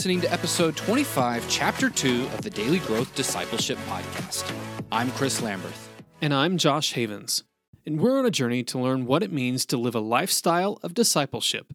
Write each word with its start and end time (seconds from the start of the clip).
listening 0.00 0.22
to 0.22 0.32
episode 0.32 0.74
25, 0.78 1.46
chapter 1.46 1.90
2 1.90 2.22
of 2.32 2.40
the 2.40 2.48
Daily 2.48 2.78
Growth 2.78 3.14
Discipleship 3.14 3.76
Podcast. 3.86 4.50
I'm 4.90 5.10
Chris 5.10 5.42
Lamberth. 5.42 5.88
And 6.22 6.32
I'm 6.32 6.56
Josh 6.56 6.94
Havens. 6.94 7.44
And 7.84 8.00
we're 8.00 8.18
on 8.18 8.24
a 8.24 8.30
journey 8.30 8.62
to 8.62 8.78
learn 8.78 9.04
what 9.04 9.22
it 9.22 9.30
means 9.30 9.66
to 9.66 9.76
live 9.76 9.94
a 9.94 10.00
lifestyle 10.00 10.78
of 10.82 10.94
discipleship. 10.94 11.74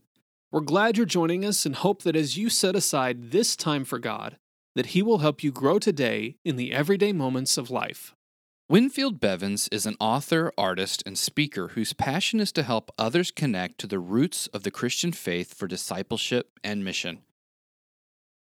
We're 0.51 0.61
glad 0.61 0.97
you're 0.97 1.05
joining 1.05 1.45
us 1.45 1.67
and 1.67 1.75
hope 1.75 2.01
that 2.01 2.15
as 2.15 2.35
you 2.35 2.49
set 2.49 2.75
aside 2.75 3.29
this 3.29 3.55
time 3.55 3.85
for 3.85 3.99
God, 3.99 4.37
that 4.73 4.87
He 4.87 5.03
will 5.03 5.19
help 5.19 5.43
you 5.43 5.51
grow 5.51 5.77
today 5.77 6.37
in 6.43 6.55
the 6.55 6.73
everyday 6.73 7.13
moments 7.13 7.59
of 7.59 7.69
life. 7.69 8.15
Winfield 8.67 9.19
Bevins 9.19 9.67
is 9.71 9.85
an 9.85 9.97
author, 9.99 10.51
artist, 10.57 11.03
and 11.05 11.15
speaker 11.15 11.67
whose 11.75 11.93
passion 11.93 12.39
is 12.39 12.51
to 12.53 12.63
help 12.63 12.89
others 12.97 13.29
connect 13.29 13.77
to 13.81 13.85
the 13.85 13.99
roots 13.99 14.47
of 14.47 14.63
the 14.63 14.71
Christian 14.71 15.11
faith 15.11 15.53
for 15.53 15.67
discipleship 15.67 16.57
and 16.63 16.83
mission. 16.83 17.19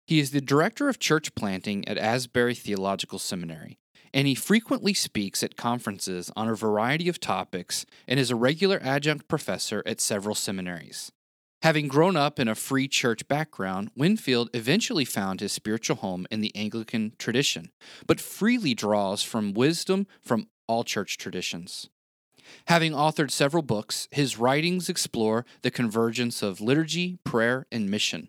He 0.05 0.19
is 0.19 0.31
the 0.31 0.41
director 0.41 0.89
of 0.89 0.99
church 0.99 1.33
planting 1.33 1.87
at 1.87 1.97
Asbury 1.97 2.55
Theological 2.55 3.19
Seminary, 3.19 3.79
and 4.13 4.27
he 4.27 4.35
frequently 4.35 4.93
speaks 4.93 5.41
at 5.43 5.55
conferences 5.55 6.29
on 6.35 6.49
a 6.49 6.55
variety 6.55 7.07
of 7.07 7.21
topics 7.21 7.85
and 8.07 8.19
is 8.19 8.29
a 8.29 8.35
regular 8.35 8.79
adjunct 8.83 9.27
professor 9.27 9.81
at 9.85 10.01
several 10.01 10.35
seminaries. 10.35 11.11
Having 11.61 11.87
grown 11.87 12.17
up 12.17 12.41
in 12.41 12.49
a 12.49 12.55
free 12.55 12.89
church 12.89 13.25
background, 13.29 13.89
Winfield 13.95 14.49
eventually 14.53 15.05
found 15.05 15.39
his 15.39 15.53
spiritual 15.53 15.95
home 15.95 16.27
in 16.29 16.41
the 16.41 16.53
Anglican 16.53 17.13
tradition, 17.17 17.71
but 18.05 18.19
freely 18.19 18.73
draws 18.73 19.23
from 19.23 19.53
wisdom 19.53 20.05
from 20.21 20.49
all 20.67 20.83
church 20.83 21.17
traditions. 21.17 21.89
Having 22.67 22.91
authored 22.91 23.31
several 23.31 23.63
books, 23.63 24.09
his 24.11 24.37
writings 24.37 24.89
explore 24.89 25.45
the 25.61 25.71
convergence 25.71 26.43
of 26.43 26.59
liturgy, 26.59 27.17
prayer, 27.23 27.65
and 27.71 27.89
mission. 27.89 28.27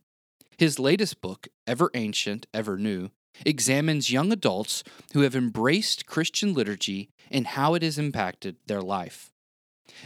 His 0.56 0.78
latest 0.78 1.20
book, 1.20 1.48
Ever 1.66 1.90
Ancient, 1.94 2.46
Ever 2.54 2.78
New, 2.78 3.10
examines 3.44 4.12
young 4.12 4.32
adults 4.32 4.84
who 5.12 5.20
have 5.20 5.34
embraced 5.34 6.06
Christian 6.06 6.54
liturgy 6.54 7.10
and 7.30 7.48
how 7.48 7.74
it 7.74 7.82
has 7.82 7.98
impacted 7.98 8.56
their 8.66 8.82
life. 8.82 9.30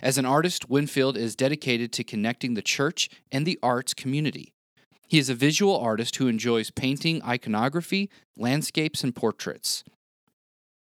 As 0.03 0.19
an 0.19 0.25
artist, 0.25 0.69
Winfield 0.69 1.17
is 1.17 1.37
dedicated 1.37 1.93
to 1.93 2.05
connecting 2.05 2.55
the 2.55 2.63
church 2.63 3.09
and 3.31 3.47
the 3.47 3.59
arts 3.63 3.95
community. 3.95 4.53
He 5.07 5.19
is 5.19 5.31
a 5.31 5.35
visual 5.35 5.79
artist 5.79 6.17
who 6.17 6.29
enjoys 6.29 6.71
painting 6.71 7.23
iconography, 7.23 8.11
landscapes, 8.37 9.03
and 9.03 9.15
portraits. 9.15 9.85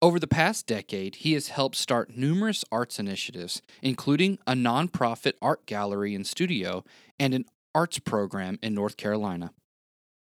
Over 0.00 0.18
the 0.18 0.26
past 0.26 0.66
decade, 0.66 1.16
he 1.16 1.32
has 1.32 1.48
helped 1.48 1.76
start 1.76 2.16
numerous 2.16 2.64
arts 2.70 2.98
initiatives, 2.98 3.62
including 3.82 4.38
a 4.46 4.52
nonprofit 4.52 5.32
art 5.40 5.64
gallery 5.66 6.14
and 6.14 6.26
studio 6.26 6.84
and 7.18 7.32
an 7.32 7.46
arts 7.74 7.98
program 7.98 8.58
in 8.62 8.74
North 8.74 8.96
Carolina. 8.96 9.52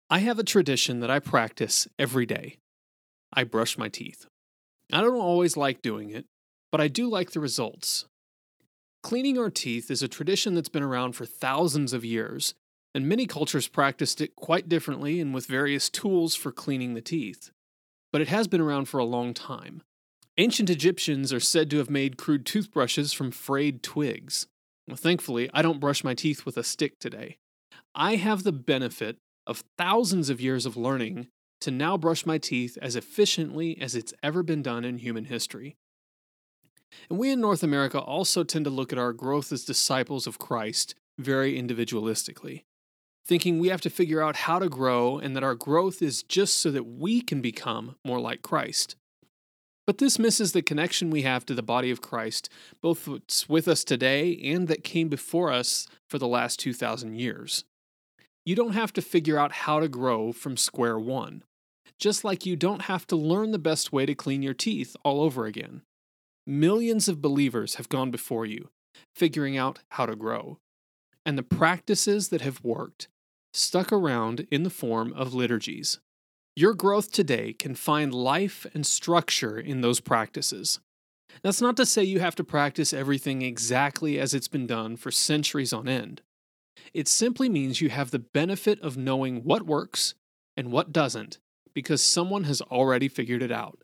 I 0.10 0.20
have 0.20 0.40
a 0.40 0.44
tradition 0.44 1.00
that 1.00 1.12
I 1.12 1.20
practice 1.20 1.88
every 1.98 2.26
day. 2.26 2.58
I 3.34 3.44
brush 3.44 3.78
my 3.78 3.90
teeth. 3.90 4.26
I 4.92 5.02
don't 5.02 5.16
always 5.16 5.58
like 5.58 5.82
doing 5.82 6.10
it, 6.10 6.26
but 6.72 6.82
I 6.82 6.88
do 6.88 7.10
like 7.10 7.32
the 7.32 7.40
results. 7.40 8.06
Cleaning 9.04 9.38
our 9.38 9.50
teeth 9.50 9.92
is 9.92 10.02
a 10.02 10.08
tradition 10.08 10.56
that's 10.56 10.70
been 10.70 10.84
around 10.84 11.14
for 11.14 11.26
thousands 11.26 11.94
of 11.94 12.06
years, 12.06 12.56
and 12.94 13.08
many 13.08 13.26
cultures 13.26 13.68
practiced 13.68 14.22
it 14.22 14.36
quite 14.36 14.70
differently 14.70 15.20
and 15.20 15.34
with 15.34 15.46
various 15.46 15.90
tools 15.90 16.34
for 16.34 16.52
cleaning 16.52 16.94
the 16.94 17.02
teeth. 17.02 17.52
But 18.12 18.22
it 18.22 18.30
has 18.30 18.48
been 18.48 18.62
around 18.62 18.86
for 18.86 19.00
a 19.00 19.06
long 19.06 19.34
time. 19.34 19.84
Ancient 20.38 20.70
Egyptians 20.70 21.32
are 21.32 21.40
said 21.40 21.70
to 21.70 21.78
have 21.78 21.90
made 21.90 22.18
crude 22.18 22.46
toothbrushes 22.46 23.14
from 23.14 23.32
frayed 23.32 23.84
twigs. 23.84 24.48
Well, 24.88 24.98
thankfully, 24.98 25.50
I 25.54 25.62
don't 25.62 25.80
brush 25.80 26.04
my 26.04 26.14
teeth 26.14 26.46
with 26.46 26.58
a 26.58 26.64
stick 26.64 27.00
today. 27.00 27.38
I 27.96 28.16
have 28.16 28.44
the 28.44 28.52
benefit 28.52 29.18
of 29.48 29.64
thousands 29.78 30.30
of 30.30 30.42
years 30.42 30.66
of 30.66 30.78
learning 30.78 31.28
to 31.62 31.72
now 31.72 31.98
brush 31.98 32.26
my 32.26 32.38
teeth 32.38 32.78
as 32.82 32.96
efficiently 32.96 33.80
as 33.82 33.96
it's 33.96 34.14
ever 34.22 34.44
been 34.44 34.62
done 34.62 34.86
in 34.86 34.98
human 34.98 35.26
history. 35.26 35.76
And 37.10 37.18
we 37.18 37.32
in 37.32 37.42
North 37.42 37.64
America 37.64 38.00
also 38.00 38.44
tend 38.44 38.66
to 38.66 38.72
look 38.72 38.94
at 38.94 39.00
our 39.00 39.14
growth 39.14 39.52
as 39.52 39.66
disciples 39.66 40.28
of 40.28 40.40
Christ 40.40 40.96
very 41.18 41.60
individualistically, 41.60 42.64
thinking 43.26 43.60
we 43.60 43.70
have 43.70 43.82
to 43.82 43.90
figure 43.90 44.22
out 44.22 44.36
how 44.36 44.60
to 44.60 44.70
grow 44.70 45.18
and 45.18 45.36
that 45.36 45.44
our 45.44 45.56
growth 45.56 46.02
is 46.02 46.24
just 46.24 46.60
so 46.60 46.70
that 46.72 46.84
we 46.84 47.22
can 47.22 47.42
become 47.42 47.96
more 48.06 48.20
like 48.20 48.42
Christ. 48.42 48.96
But 49.88 50.00
this 50.00 50.18
misses 50.18 50.52
the 50.52 50.64
connection 50.64 51.10
we 51.12 51.22
have 51.22 51.46
to 51.46 51.54
the 51.54 51.62
body 51.62 51.92
of 51.92 52.02
Christ, 52.02 52.50
both 52.82 53.08
what's 53.08 53.48
with 53.48 53.68
us 53.68 53.84
today 53.84 54.40
and 54.44 54.68
that 54.68 54.84
came 54.84 55.10
before 55.10 55.52
us 55.52 55.88
for 56.10 56.18
the 56.18 56.28
last 56.28 56.60
2,000 56.60 57.16
years. 57.16 57.66
You 58.46 58.56
don't 58.56 58.74
have 58.74 58.94
to 58.94 59.02
figure 59.02 59.38
out 59.38 59.52
how 59.52 59.80
to 59.80 59.88
grow 59.88 60.32
from 60.32 60.58
square 60.58 60.98
one, 60.98 61.44
just 62.00 62.24
like 62.24 62.46
you 62.46 62.56
don't 62.56 62.84
have 62.84 63.06
to 63.08 63.16
learn 63.16 63.52
the 63.52 63.60
best 63.60 63.92
way 63.92 64.06
to 64.06 64.16
clean 64.16 64.42
your 64.42 64.54
teeth 64.54 64.96
all 65.04 65.22
over 65.22 65.46
again. 65.46 65.82
Millions 66.48 67.08
of 67.08 67.22
believers 67.22 67.76
have 67.76 67.90
gone 67.90 68.12
before 68.12 68.46
you, 68.46 68.70
figuring 69.16 69.58
out 69.58 69.80
how 69.90 70.06
to 70.06 70.16
grow. 70.16 70.58
And 71.26 71.38
the 71.38 71.44
practices 71.44 72.30
that 72.30 72.42
have 72.42 72.64
worked 72.64 73.08
stuck 73.52 73.92
around 73.92 74.48
in 74.52 74.64
the 74.64 74.70
form 74.70 75.14
of 75.14 75.34
liturgies. 75.34 76.00
Your 76.56 76.74
growth 76.74 77.12
today 77.12 77.54
can 77.54 77.76
find 77.76 78.14
life 78.14 78.66
and 78.74 78.86
structure 78.86 79.60
in 79.60 79.82
those 79.82 80.00
practices. 80.00 80.80
That's 81.42 81.62
not 81.62 81.76
to 81.78 81.86
say 81.86 82.04
you 82.04 82.22
have 82.22 82.36
to 82.36 82.44
practice 82.44 82.94
everything 82.94 83.42
exactly 83.42 84.20
as 84.20 84.34
it's 84.34 84.48
been 84.48 84.66
done 84.66 84.96
for 84.96 85.12
centuries 85.12 85.74
on 85.74 85.88
end. 85.88 86.22
It 86.94 87.08
simply 87.08 87.50
means 87.50 87.82
you 87.82 87.90
have 87.90 88.12
the 88.12 88.20
benefit 88.20 88.80
of 88.82 88.96
knowing 88.96 89.44
what 89.44 89.66
works 89.66 90.16
and 90.56 90.72
what 90.72 90.94
doesn't 90.94 91.40
because 91.74 92.02
someone 92.02 92.46
has 92.46 92.62
already 92.62 93.10
figured 93.10 93.44
it 93.44 93.52
out 93.52 93.80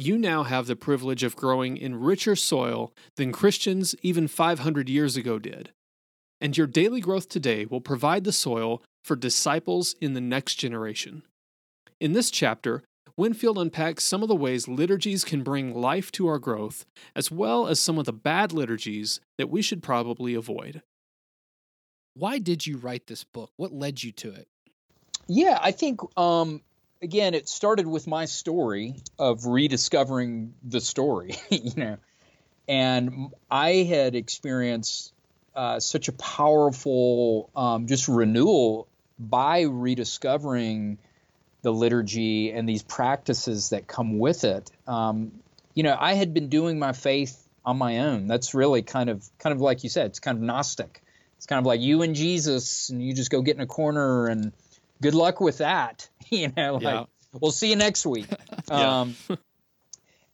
you 0.00 0.16
now 0.16 0.44
have 0.44 0.66
the 0.66 0.76
privilege 0.76 1.22
of 1.22 1.36
growing 1.36 1.76
in 1.76 2.00
richer 2.00 2.34
soil 2.34 2.92
than 3.16 3.32
Christians 3.32 3.94
even 4.02 4.28
500 4.28 4.88
years 4.88 5.16
ago 5.16 5.38
did. 5.38 5.72
And 6.40 6.56
your 6.56 6.66
daily 6.66 7.00
growth 7.00 7.28
today 7.28 7.66
will 7.66 7.82
provide 7.82 8.24
the 8.24 8.32
soil 8.32 8.82
for 9.04 9.14
disciples 9.14 9.94
in 10.00 10.14
the 10.14 10.20
next 10.20 10.54
generation. 10.54 11.22
In 12.00 12.14
this 12.14 12.30
chapter, 12.30 12.82
Winfield 13.14 13.58
unpacks 13.58 14.04
some 14.04 14.22
of 14.22 14.28
the 14.28 14.34
ways 14.34 14.66
liturgies 14.66 15.22
can 15.22 15.42
bring 15.42 15.74
life 15.74 16.10
to 16.12 16.26
our 16.28 16.38
growth, 16.38 16.86
as 17.14 17.30
well 17.30 17.66
as 17.66 17.78
some 17.78 17.98
of 17.98 18.06
the 18.06 18.12
bad 18.12 18.52
liturgies 18.52 19.20
that 19.36 19.50
we 19.50 19.60
should 19.60 19.82
probably 19.82 20.32
avoid. 20.32 20.80
Why 22.14 22.38
did 22.38 22.66
you 22.66 22.78
write 22.78 23.06
this 23.06 23.22
book? 23.22 23.50
What 23.56 23.72
led 23.72 24.02
you 24.02 24.12
to 24.12 24.32
it? 24.32 24.48
Yeah, 25.28 25.58
I 25.60 25.72
think 25.72 26.00
um, 26.16 26.62
again, 27.02 27.34
it 27.34 27.50
started 27.50 27.86
with 27.86 28.06
my 28.06 28.24
story 28.24 28.96
of 29.18 29.44
rediscovering 29.44 30.54
the 30.62 30.80
story, 30.80 31.34
you 31.50 31.72
know, 31.76 31.98
and 32.66 33.34
I 33.50 33.70
had 33.82 34.14
experienced 34.14 35.12
uh, 35.54 35.80
such 35.80 36.08
a 36.08 36.12
powerful 36.12 37.50
um, 37.54 37.86
just 37.86 38.08
renewal 38.08 38.88
by 39.18 39.62
rediscovering 39.62 40.98
the 41.62 41.72
liturgy 41.72 42.50
and 42.50 42.68
these 42.68 42.82
practices 42.82 43.70
that 43.70 43.86
come 43.86 44.18
with 44.18 44.44
it. 44.44 44.70
Um, 44.86 45.32
you 45.74 45.82
know, 45.82 45.96
I 45.98 46.14
had 46.14 46.34
been 46.34 46.48
doing 46.48 46.78
my 46.78 46.92
faith 46.92 47.46
on 47.64 47.78
my 47.78 47.98
own. 48.00 48.26
That's 48.26 48.54
really 48.54 48.82
kind 48.82 49.10
of 49.10 49.28
kind 49.38 49.54
of 49.54 49.60
like 49.60 49.84
you 49.84 49.90
said, 49.90 50.06
it's 50.06 50.20
kind 50.20 50.36
of 50.38 50.42
gnostic. 50.42 51.02
It's 51.36 51.46
kind 51.46 51.58
of 51.58 51.66
like 51.66 51.80
you 51.80 52.02
and 52.02 52.14
Jesus, 52.14 52.90
and 52.90 53.02
you 53.02 53.14
just 53.14 53.30
go 53.30 53.40
get 53.40 53.56
in 53.56 53.62
a 53.62 53.66
corner 53.66 54.26
and 54.26 54.52
good 55.00 55.14
luck 55.14 55.40
with 55.40 55.58
that. 55.58 56.08
you 56.30 56.52
know, 56.56 56.74
like 56.74 56.82
yeah. 56.82 57.04
we'll 57.32 57.52
see 57.52 57.70
you 57.70 57.76
next 57.76 58.04
week. 58.06 58.26
um, 58.70 59.14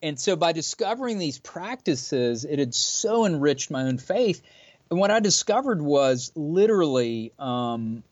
and 0.03 0.19
so 0.19 0.37
by 0.37 0.53
discovering 0.53 1.19
these 1.19 1.39
practices, 1.39 2.45
it 2.45 2.59
had 2.59 2.75
so 2.75 3.25
enriched 3.25 3.71
my 3.71 3.85
own 3.85 3.99
faith. 3.99 4.43
And 4.91 5.01
what 5.01 5.11
I 5.11 5.21
discovered 5.21 5.83
was 5.83 6.31
literally, 6.37 7.33
um, 7.39 8.05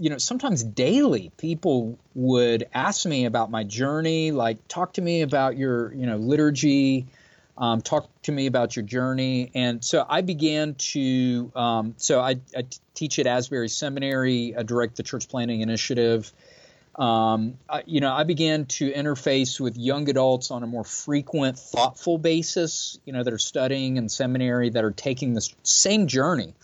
you 0.00 0.08
know, 0.08 0.16
sometimes 0.16 0.64
daily 0.64 1.30
people 1.36 1.98
would 2.14 2.66
ask 2.72 3.04
me 3.04 3.26
about 3.26 3.50
my 3.50 3.64
journey, 3.64 4.32
like 4.32 4.66
talk 4.66 4.94
to 4.94 5.02
me 5.02 5.20
about 5.20 5.58
your, 5.58 5.92
you 5.92 6.06
know, 6.06 6.16
liturgy, 6.16 7.06
um, 7.58 7.82
talk 7.82 8.08
to 8.22 8.32
me 8.32 8.46
about 8.46 8.74
your 8.74 8.84
journey. 8.86 9.50
And 9.54 9.84
so 9.84 10.06
I 10.08 10.22
began 10.22 10.74
to, 10.76 11.52
um, 11.54 11.94
so 11.98 12.18
I, 12.18 12.36
I, 12.56 12.64
teach 12.94 13.18
at 13.18 13.26
Asbury 13.26 13.68
Seminary, 13.68 14.54
I 14.56 14.62
direct 14.62 14.96
the 14.96 15.02
church 15.02 15.28
planting 15.28 15.60
initiative. 15.60 16.32
Um, 16.96 17.58
I, 17.68 17.82
you 17.86 18.00
know, 18.00 18.12
I 18.12 18.24
began 18.24 18.64
to 18.66 18.90
interface 18.90 19.60
with 19.60 19.76
young 19.76 20.08
adults 20.08 20.50
on 20.50 20.62
a 20.62 20.66
more 20.66 20.84
frequent, 20.84 21.58
thoughtful 21.58 22.16
basis, 22.16 22.98
you 23.04 23.12
know, 23.12 23.22
that 23.22 23.32
are 23.32 23.38
studying 23.38 23.98
in 23.98 24.08
seminary, 24.08 24.70
that 24.70 24.84
are 24.84 24.90
taking 24.90 25.34
the 25.34 25.46
same 25.62 26.06
journey. 26.06 26.54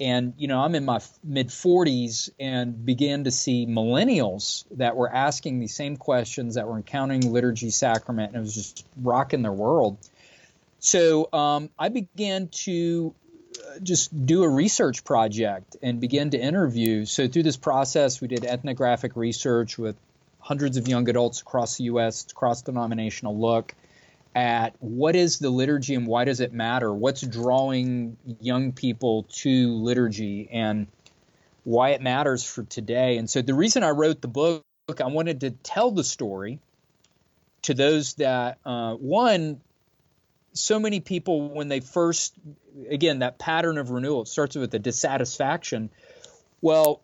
And, 0.00 0.34
you 0.36 0.48
know, 0.48 0.60
I'm 0.60 0.74
in 0.74 0.84
my 0.84 1.00
mid 1.22 1.48
40s 1.48 2.30
and 2.40 2.84
began 2.84 3.24
to 3.24 3.30
see 3.30 3.66
millennials 3.66 4.64
that 4.72 4.96
were 4.96 5.08
asking 5.08 5.60
the 5.60 5.68
same 5.68 5.96
questions, 5.96 6.56
that 6.56 6.66
were 6.66 6.76
encountering 6.76 7.32
liturgy, 7.32 7.70
sacrament, 7.70 8.28
and 8.28 8.38
it 8.38 8.40
was 8.40 8.54
just 8.54 8.84
rocking 9.00 9.42
their 9.42 9.52
world. 9.52 9.98
So 10.80 11.28
um, 11.32 11.70
I 11.78 11.90
began 11.90 12.48
to 12.64 13.14
just 13.82 14.26
do 14.26 14.42
a 14.42 14.48
research 14.48 15.04
project 15.04 15.76
and 15.82 16.00
begin 16.00 16.30
to 16.30 16.38
interview. 16.38 17.04
So 17.04 17.28
through 17.28 17.44
this 17.44 17.56
process, 17.56 18.20
we 18.20 18.28
did 18.28 18.44
ethnographic 18.44 19.16
research 19.16 19.78
with 19.78 19.96
hundreds 20.40 20.76
of 20.76 20.88
young 20.88 21.08
adults 21.08 21.40
across 21.40 21.78
the 21.78 21.84
U.S. 21.84 22.26
cross 22.34 22.62
denominational 22.62 23.38
look 23.38 23.74
at 24.34 24.74
what 24.80 25.14
is 25.14 25.38
the 25.38 25.50
liturgy 25.50 25.94
and 25.94 26.06
why 26.06 26.24
does 26.24 26.40
it 26.40 26.52
matter? 26.52 26.92
What's 26.92 27.22
drawing 27.22 28.16
young 28.40 28.72
people 28.72 29.26
to 29.34 29.74
liturgy 29.76 30.48
and 30.50 30.88
why 31.64 31.90
it 31.90 32.02
matters 32.02 32.44
for 32.44 32.62
today. 32.62 33.16
And 33.16 33.28
so 33.28 33.42
the 33.42 33.54
reason 33.54 33.82
I 33.82 33.90
wrote 33.90 34.20
the 34.20 34.28
book, 34.28 34.64
I 35.00 35.06
wanted 35.06 35.40
to 35.40 35.50
tell 35.50 35.90
the 35.90 36.04
story 36.04 36.60
to 37.62 37.74
those 37.74 38.14
that 38.14 38.58
uh, 38.64 38.94
one 38.94 39.60
so 40.52 40.78
many 40.78 41.00
people 41.00 41.48
when 41.48 41.68
they 41.68 41.80
first 41.80 42.34
again 42.88 43.20
that 43.20 43.38
pattern 43.38 43.76
of 43.76 43.90
renewal 43.90 44.22
it 44.22 44.28
starts 44.28 44.54
with 44.54 44.72
a 44.72 44.78
dissatisfaction 44.78 45.90
well 46.60 47.02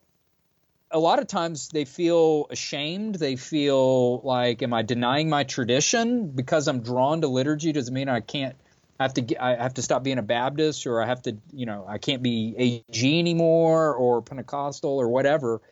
a 0.90 0.98
lot 0.98 1.18
of 1.20 1.26
times 1.26 1.68
they 1.68 1.84
feel 1.84 2.46
ashamed 2.50 3.14
they 3.14 3.36
feel 3.36 4.20
like 4.20 4.62
am 4.62 4.72
i 4.72 4.82
denying 4.82 5.28
my 5.28 5.44
tradition 5.44 6.28
because 6.30 6.68
i'm 6.68 6.80
drawn 6.80 7.20
to 7.20 7.28
liturgy 7.28 7.72
does 7.72 7.88
it 7.88 7.92
mean 7.92 8.08
i 8.08 8.20
can't 8.20 8.56
I 9.00 9.04
have 9.04 9.14
to 9.14 9.42
I 9.42 9.56
have 9.56 9.74
to 9.74 9.82
stop 9.82 10.02
being 10.02 10.18
a 10.18 10.22
Baptist 10.22 10.86
or 10.86 11.02
I 11.02 11.06
have 11.06 11.22
to 11.22 11.38
you 11.54 11.64
know 11.64 11.86
I 11.88 11.96
can't 11.96 12.22
be 12.22 12.54
AG 12.58 13.18
anymore 13.18 13.94
or 13.94 14.20
Pentecostal 14.20 14.90
or 15.00 15.08
whatever. 15.08 15.62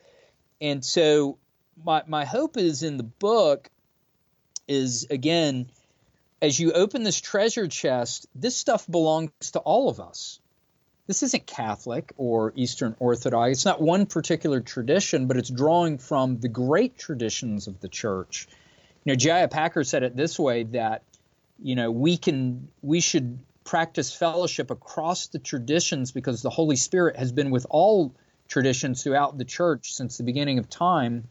And 0.59 0.83
so 0.83 1.37
my 1.85 2.01
my 2.07 2.25
hope 2.25 2.57
is 2.57 2.81
in 2.81 2.97
the 2.97 3.03
book 3.03 3.69
is 4.67 5.05
again 5.11 5.69
as 6.41 6.59
you 6.59 6.71
open 6.71 7.03
this 7.03 7.21
treasure 7.21 7.67
chest, 7.67 8.25
this 8.33 8.55
stuff 8.55 8.87
belongs 8.89 9.29
to 9.51 9.59
all 9.59 9.89
of 9.89 9.99
us. 9.99 10.39
This 11.09 11.23
isn't 11.23 11.47
Catholic 11.47 12.13
or 12.17 12.53
Eastern 12.55 12.95
Orthodox. 12.99 13.51
It's 13.51 13.65
not 13.65 13.81
one 13.81 14.05
particular 14.05 14.61
tradition, 14.61 15.25
but 15.25 15.37
it's 15.37 15.49
drawing 15.49 15.97
from 15.97 16.39
the 16.39 16.49
great 16.49 16.99
traditions 16.99 17.65
of 17.65 17.79
the 17.79 17.87
church. 17.87 18.47
You 19.03 19.13
know, 19.13 19.15
J.I. 19.15 19.47
Packer 19.47 19.83
said 19.83 20.03
it 20.03 20.15
this 20.15 20.37
way 20.37 20.65
that, 20.65 21.01
you 21.63 21.73
know, 21.73 21.89
we 21.89 22.15
can 22.15 22.67
we 22.83 22.99
should 22.99 23.39
practice 23.63 24.13
fellowship 24.13 24.69
across 24.69 25.25
the 25.25 25.39
traditions 25.39 26.11
because 26.11 26.43
the 26.43 26.51
Holy 26.51 26.75
Spirit 26.75 27.15
has 27.15 27.31
been 27.31 27.49
with 27.49 27.65
all 27.71 28.13
traditions 28.47 29.01
throughout 29.01 29.35
the 29.35 29.45
church 29.45 29.95
since 29.95 30.17
the 30.17 30.23
beginning 30.23 30.59
of 30.59 30.69
time 30.69 31.27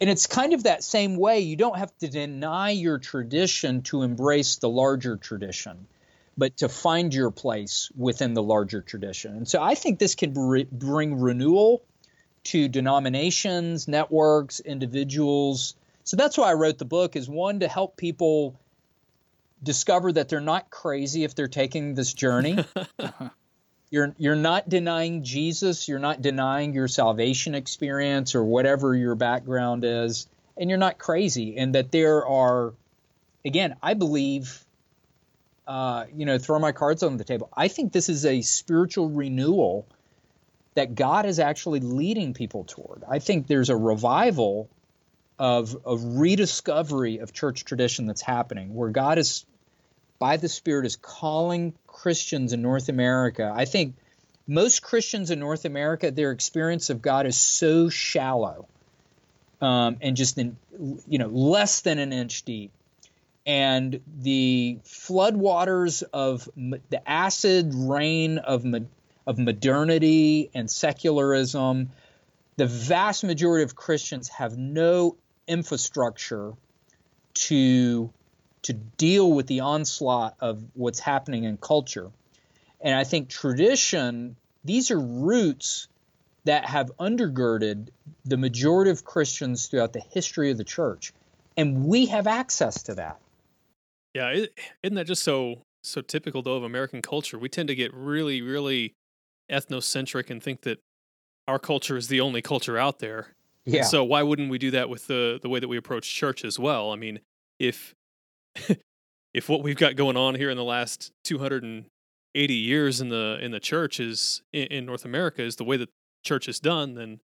and 0.00 0.10
it's 0.10 0.26
kind 0.26 0.52
of 0.52 0.64
that 0.64 0.84
same 0.84 1.16
way. 1.16 1.40
You 1.40 1.56
don't 1.56 1.78
have 1.78 1.96
to 1.98 2.08
deny 2.08 2.70
your 2.70 2.98
tradition 2.98 3.82
to 3.82 4.02
embrace 4.02 4.56
the 4.56 4.68
larger 4.68 5.16
tradition, 5.16 5.86
but 6.36 6.56
to 6.58 6.68
find 6.68 7.14
your 7.14 7.30
place 7.30 7.90
within 7.96 8.34
the 8.34 8.42
larger 8.42 8.82
tradition. 8.82 9.36
And 9.36 9.48
so 9.48 9.62
I 9.62 9.74
think 9.74 9.98
this 9.98 10.14
can 10.14 10.32
bring 10.32 11.20
renewal 11.20 11.82
to 12.44 12.68
denominations, 12.68 13.88
networks, 13.88 14.60
individuals. 14.60 15.74
So 16.04 16.16
that's 16.16 16.38
why 16.38 16.50
I 16.50 16.54
wrote 16.54 16.78
the 16.78 16.84
book 16.84 17.16
is 17.16 17.28
one 17.28 17.60
to 17.60 17.68
help 17.68 17.96
people 17.96 18.54
discover 19.62 20.12
that 20.12 20.28
they're 20.28 20.40
not 20.40 20.70
crazy 20.70 21.24
if 21.24 21.34
they're 21.34 21.48
taking 21.48 21.94
this 21.94 22.12
journey. 22.12 22.64
you're 23.90 24.14
you're 24.18 24.36
not 24.36 24.68
denying 24.68 25.24
Jesus, 25.24 25.88
you're 25.88 25.98
not 25.98 26.20
denying 26.20 26.74
your 26.74 26.88
salvation 26.88 27.54
experience 27.54 28.34
or 28.34 28.44
whatever 28.44 28.94
your 28.94 29.14
background 29.14 29.84
is, 29.84 30.28
and 30.56 30.68
you're 30.68 30.78
not 30.78 30.98
crazy. 30.98 31.56
And 31.56 31.74
that 31.74 31.90
there 31.90 32.26
are, 32.26 32.74
again, 33.44 33.76
I 33.82 33.94
believe, 33.94 34.64
uh, 35.66 36.04
you 36.14 36.26
know, 36.26 36.38
throw 36.38 36.58
my 36.58 36.72
cards 36.72 37.02
on 37.02 37.16
the 37.16 37.24
table. 37.24 37.48
I 37.56 37.68
think 37.68 37.92
this 37.92 38.08
is 38.08 38.24
a 38.24 38.42
spiritual 38.42 39.08
renewal 39.08 39.86
that 40.74 40.94
God 40.94 41.26
is 41.26 41.38
actually 41.38 41.80
leading 41.80 42.34
people 42.34 42.64
toward. 42.64 43.02
I 43.08 43.18
think 43.18 43.46
there's 43.46 43.70
a 43.70 43.76
revival 43.76 44.68
of 45.38 45.76
of 45.84 46.02
rediscovery 46.18 47.18
of 47.18 47.32
church 47.32 47.64
tradition 47.64 48.06
that's 48.06 48.22
happening, 48.22 48.74
where 48.74 48.90
God 48.90 49.18
is 49.18 49.44
by 50.18 50.36
the 50.36 50.48
Spirit 50.48 50.86
is 50.86 50.96
calling 50.96 51.74
Christians 51.86 52.52
in 52.52 52.62
North 52.62 52.88
America. 52.88 53.52
I 53.54 53.64
think 53.64 53.96
most 54.46 54.82
Christians 54.82 55.30
in 55.30 55.40
North 55.40 55.64
America, 55.64 56.10
their 56.10 56.30
experience 56.30 56.88
of 56.90 57.02
God 57.02 57.26
is 57.26 57.36
so 57.36 57.88
shallow 57.88 58.66
um, 59.60 59.96
and 60.00 60.16
just 60.16 60.38
in, 60.38 60.56
you 61.08 61.18
know 61.18 61.28
less 61.28 61.80
than 61.80 61.98
an 61.98 62.12
inch 62.12 62.42
deep. 62.44 62.70
And 63.46 64.00
the 64.18 64.80
floodwaters 64.84 66.02
of 66.12 66.48
the 66.56 67.08
acid 67.08 67.72
rain 67.74 68.38
of 68.38 68.64
of 69.26 69.38
modernity 69.38 70.50
and 70.54 70.70
secularism, 70.70 71.90
the 72.56 72.66
vast 72.66 73.24
majority 73.24 73.62
of 73.62 73.74
Christians 73.74 74.28
have 74.28 74.56
no 74.58 75.16
infrastructure 75.46 76.54
to 77.34 78.10
to 78.62 78.72
deal 78.72 79.32
with 79.32 79.46
the 79.46 79.60
onslaught 79.60 80.34
of 80.40 80.60
what's 80.74 80.98
happening 80.98 81.44
in 81.44 81.56
culture. 81.56 82.10
And 82.80 82.94
I 82.94 83.04
think 83.04 83.28
tradition, 83.28 84.34
these 84.64 84.90
are 84.90 84.98
roots 84.98 85.86
that 86.46 86.64
have 86.64 86.90
undergirded 86.98 87.88
the 88.24 88.36
majority 88.36 88.90
of 88.90 89.04
Christians 89.04 89.66
throughout 89.68 89.92
the 89.92 90.00
history 90.00 90.50
of 90.50 90.56
the 90.56 90.64
church. 90.64 91.12
And 91.56 91.84
we 91.84 92.06
have 92.06 92.26
access 92.26 92.82
to 92.84 92.96
that. 92.96 93.20
Yeah, 94.16 94.46
isn't 94.82 94.94
that 94.94 95.06
just 95.06 95.22
so 95.22 95.62
so 95.84 96.00
typical 96.00 96.40
though 96.40 96.56
of 96.56 96.62
American 96.62 97.02
culture? 97.02 97.38
We 97.38 97.50
tend 97.50 97.68
to 97.68 97.74
get 97.74 97.92
really 97.92 98.40
really 98.40 98.94
ethnocentric 99.52 100.30
and 100.30 100.42
think 100.42 100.62
that 100.62 100.78
our 101.46 101.58
culture 101.58 101.98
is 101.98 102.08
the 102.08 102.22
only 102.22 102.40
culture 102.40 102.78
out 102.78 102.98
there. 102.98 103.34
Yeah. 103.66 103.80
And 103.80 103.86
so 103.86 104.02
why 104.04 104.22
wouldn't 104.22 104.48
we 104.50 104.56
do 104.56 104.70
that 104.70 104.88
with 104.88 105.06
the 105.06 105.38
the 105.42 105.50
way 105.50 105.60
that 105.60 105.68
we 105.68 105.76
approach 105.76 106.14
church 106.14 106.46
as 106.46 106.58
well? 106.58 106.92
I 106.92 106.96
mean, 106.96 107.20
if 107.58 107.94
if 109.34 109.50
what 109.50 109.62
we've 109.62 109.76
got 109.76 109.96
going 109.96 110.16
on 110.16 110.34
here 110.34 110.48
in 110.48 110.56
the 110.56 110.64
last 110.64 111.12
280 111.24 112.54
years 112.54 113.02
in 113.02 113.10
the 113.10 113.38
in 113.42 113.50
the 113.50 113.60
church 113.60 114.00
is 114.00 114.40
in, 114.50 114.68
in 114.68 114.86
North 114.86 115.04
America 115.04 115.42
is 115.42 115.56
the 115.56 115.64
way 115.64 115.76
that 115.76 115.90
church 116.24 116.48
is 116.48 116.58
done, 116.58 116.94
then 116.94 117.20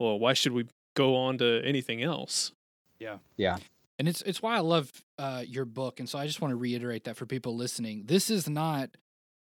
well, 0.00 0.18
why 0.18 0.32
should 0.32 0.50
we 0.50 0.66
go 0.96 1.14
on 1.14 1.38
to 1.38 1.62
anything 1.64 2.02
else? 2.02 2.50
Yeah, 2.98 3.18
yeah. 3.36 3.58
And 3.98 4.08
it's 4.08 4.22
it's 4.22 4.42
why 4.42 4.56
I 4.56 4.60
love 4.60 4.90
uh, 5.18 5.44
your 5.46 5.64
book, 5.64 6.00
and 6.00 6.08
so 6.08 6.18
I 6.18 6.26
just 6.26 6.40
want 6.40 6.52
to 6.52 6.56
reiterate 6.56 7.04
that 7.04 7.16
for 7.16 7.26
people 7.26 7.56
listening. 7.56 8.04
This 8.06 8.28
is 8.28 8.48
not 8.48 8.90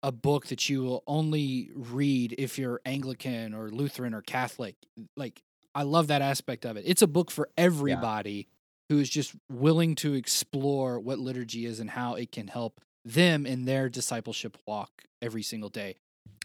a 0.02 0.12
book 0.12 0.48
that 0.48 0.68
you 0.68 0.82
will 0.82 1.02
only 1.06 1.70
read 1.74 2.34
if 2.36 2.58
you're 2.58 2.80
Anglican 2.84 3.54
or 3.54 3.70
Lutheran 3.70 4.12
or 4.12 4.20
Catholic. 4.20 4.76
Like 5.16 5.42
I 5.74 5.82
love 5.82 6.08
that 6.08 6.20
aspect 6.20 6.66
of 6.66 6.76
it. 6.76 6.84
It's 6.86 7.00
a 7.00 7.06
book 7.06 7.30
for 7.30 7.48
everybody 7.56 8.48
who 8.90 8.98
is 8.98 9.08
just 9.08 9.34
willing 9.50 9.94
to 9.96 10.12
explore 10.12 11.00
what 11.00 11.18
liturgy 11.18 11.64
is 11.64 11.80
and 11.80 11.90
how 11.90 12.14
it 12.14 12.30
can 12.30 12.48
help 12.48 12.80
them 13.04 13.46
in 13.46 13.64
their 13.64 13.88
discipleship 13.88 14.58
walk 14.66 15.04
every 15.22 15.42
single 15.42 15.70
day. 15.70 15.96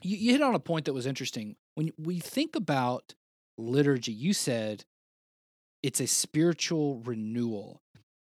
You, 0.01 0.17
you 0.17 0.31
hit 0.31 0.41
on 0.41 0.55
a 0.55 0.59
point 0.59 0.85
that 0.85 0.93
was 0.93 1.05
interesting. 1.05 1.57
When 1.75 1.91
we 1.97 2.19
think 2.19 2.55
about 2.55 3.13
liturgy, 3.57 4.13
you 4.13 4.33
said 4.33 4.85
it's 5.83 6.00
a 6.00 6.07
spiritual 6.07 7.00
renewal. 7.00 7.81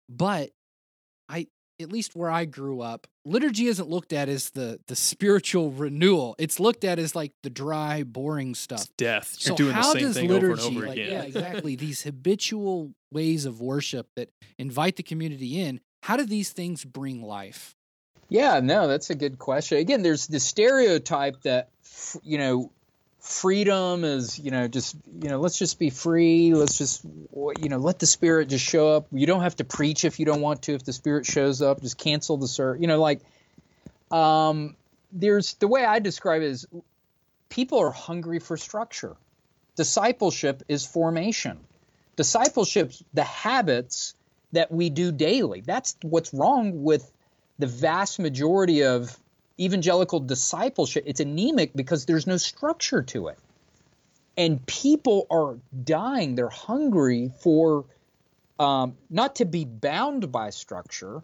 But 0.08 0.50
I 1.28 1.46
at 1.80 1.90
least 1.90 2.14
where 2.14 2.30
I 2.30 2.44
grew 2.44 2.80
up, 2.80 3.06
liturgy 3.24 3.66
isn't 3.66 3.88
looked 3.88 4.12
at 4.12 4.28
as 4.28 4.50
the 4.50 4.80
the 4.86 4.96
spiritual 4.96 5.70
renewal. 5.70 6.34
It's 6.38 6.60
looked 6.60 6.84
at 6.84 6.98
as 6.98 7.14
like 7.14 7.32
the 7.42 7.50
dry, 7.50 8.02
boring 8.02 8.54
stuff. 8.54 8.82
It's 8.82 8.90
death. 8.96 9.36
You're 9.40 9.52
so 9.52 9.56
doing 9.56 9.74
how 9.74 9.92
the 9.92 9.98
same 9.98 10.08
does 10.08 10.16
thing 10.16 10.28
liturgy, 10.28 10.52
over 10.52 10.68
and 10.68 10.76
over 10.76 10.86
like, 10.86 10.98
again. 10.98 11.10
Yeah, 11.10 11.22
exactly. 11.22 11.76
these 11.76 12.02
habitual 12.02 12.92
ways 13.12 13.44
of 13.44 13.60
worship 13.60 14.08
that 14.16 14.30
invite 14.58 14.96
the 14.96 15.02
community 15.02 15.60
in. 15.60 15.80
How 16.02 16.16
do 16.16 16.26
these 16.26 16.50
things 16.50 16.84
bring 16.84 17.22
life? 17.22 17.74
Yeah, 18.28 18.60
no, 18.60 18.88
that's 18.88 19.10
a 19.10 19.14
good 19.14 19.38
question. 19.38 19.78
Again, 19.78 20.02
there's 20.02 20.26
the 20.26 20.40
stereotype 20.40 21.42
that 21.42 21.70
you 22.22 22.38
know 22.38 22.72
freedom 23.24 24.04
is 24.04 24.38
you 24.38 24.50
know 24.50 24.68
just 24.68 24.94
you 25.20 25.30
know 25.30 25.40
let's 25.40 25.58
just 25.58 25.78
be 25.78 25.88
free. 25.88 26.52
Let's 26.54 26.76
just 26.76 27.04
you 27.04 27.68
know 27.70 27.78
let 27.78 27.98
the 27.98 28.06
spirit 28.06 28.50
just 28.50 28.64
show 28.64 28.90
up. 28.90 29.06
You 29.12 29.26
don't 29.26 29.40
have 29.40 29.56
to 29.56 29.64
preach 29.64 30.04
if 30.04 30.20
you 30.20 30.26
don't 30.26 30.42
want 30.42 30.62
to. 30.64 30.74
If 30.74 30.84
the 30.84 30.92
spirit 30.92 31.24
shows 31.24 31.62
up 31.62 31.80
just 31.80 31.96
cancel 31.96 32.36
the 32.36 32.46
service. 32.46 32.82
You 32.82 32.86
know 32.86 33.00
like 33.00 33.22
um 34.10 34.76
there's 35.10 35.54
the 35.54 35.68
way 35.68 35.84
i 35.84 36.00
describe 36.00 36.42
it 36.42 36.48
is 36.48 36.66
people 37.48 37.78
are 37.78 37.90
hungry 37.90 38.40
for 38.40 38.58
structure. 38.58 39.16
Discipleship 39.76 40.62
is 40.68 40.86
formation. 40.86 41.58
Discipleship 42.16 42.92
the 43.14 43.24
habits 43.24 44.14
that 44.52 44.70
we 44.70 44.90
do 44.90 45.12
daily. 45.12 45.62
That's 45.62 45.96
what's 46.02 46.34
wrong 46.34 46.82
with 46.84 47.10
the 47.58 47.66
vast 47.66 48.18
majority 48.20 48.84
of 48.84 49.18
evangelical 49.58 50.20
discipleship, 50.20 51.04
it's 51.06 51.20
anemic 51.20 51.72
because 51.74 52.06
there's 52.06 52.26
no 52.26 52.36
structure 52.36 53.02
to 53.02 53.28
it. 53.28 53.38
And 54.36 54.64
people 54.66 55.26
are 55.30 55.56
dying. 55.84 56.34
They're 56.34 56.48
hungry 56.48 57.30
for 57.40 57.84
um, 58.58 58.96
not 59.10 59.36
to 59.36 59.44
be 59.44 59.64
bound 59.64 60.32
by 60.32 60.50
structure, 60.50 61.22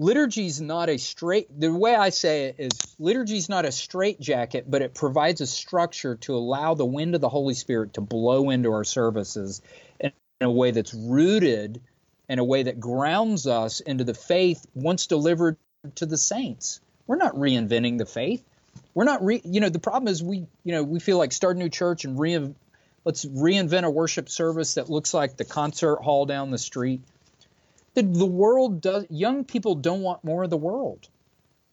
liturgy 0.00 0.46
is 0.46 0.62
not 0.62 0.88
a 0.88 0.96
straight 0.96 1.46
the 1.60 1.72
way 1.72 1.94
i 1.94 2.08
say 2.08 2.46
it 2.46 2.54
is 2.58 2.72
liturgy 2.98 3.36
is 3.36 3.50
not 3.50 3.66
a 3.66 3.72
straight 3.72 4.18
jacket 4.18 4.64
but 4.66 4.80
it 4.80 4.94
provides 4.94 5.42
a 5.42 5.46
structure 5.46 6.14
to 6.16 6.34
allow 6.34 6.72
the 6.72 6.86
wind 6.86 7.14
of 7.14 7.20
the 7.20 7.28
holy 7.28 7.52
spirit 7.52 7.92
to 7.92 8.00
blow 8.00 8.48
into 8.48 8.72
our 8.72 8.82
services 8.82 9.60
in 10.00 10.10
a 10.40 10.50
way 10.50 10.70
that's 10.70 10.94
rooted 10.94 11.82
in 12.30 12.38
a 12.38 12.44
way 12.44 12.62
that 12.62 12.80
grounds 12.80 13.46
us 13.46 13.80
into 13.80 14.02
the 14.02 14.14
faith 14.14 14.66
once 14.74 15.06
delivered 15.06 15.58
to 15.94 16.06
the 16.06 16.16
saints 16.16 16.80
we're 17.10 17.16
not 17.16 17.34
reinventing 17.34 17.98
the 17.98 18.06
faith. 18.06 18.44
We're 18.94 19.02
not 19.02 19.24
re, 19.24 19.40
you 19.44 19.60
know 19.60 19.68
the 19.68 19.80
problem 19.80 20.06
is 20.06 20.22
we 20.22 20.46
you 20.62 20.72
know 20.72 20.84
we 20.84 21.00
feel 21.00 21.18
like 21.18 21.32
start 21.32 21.56
a 21.56 21.58
new 21.58 21.68
church 21.68 22.04
and 22.04 22.16
re, 22.16 22.54
let's 23.04 23.24
reinvent 23.24 23.82
a 23.82 23.90
worship 23.90 24.28
service 24.28 24.74
that 24.74 24.88
looks 24.88 25.12
like 25.12 25.36
the 25.36 25.44
concert 25.44 25.96
hall 25.96 26.24
down 26.24 26.52
the 26.52 26.58
street. 26.58 27.00
The, 27.94 28.02
the 28.02 28.26
world 28.26 28.80
does 28.80 29.06
young 29.10 29.42
people 29.42 29.74
don't 29.74 30.02
want 30.02 30.22
more 30.22 30.44
of 30.44 30.50
the 30.50 30.56
world. 30.56 31.08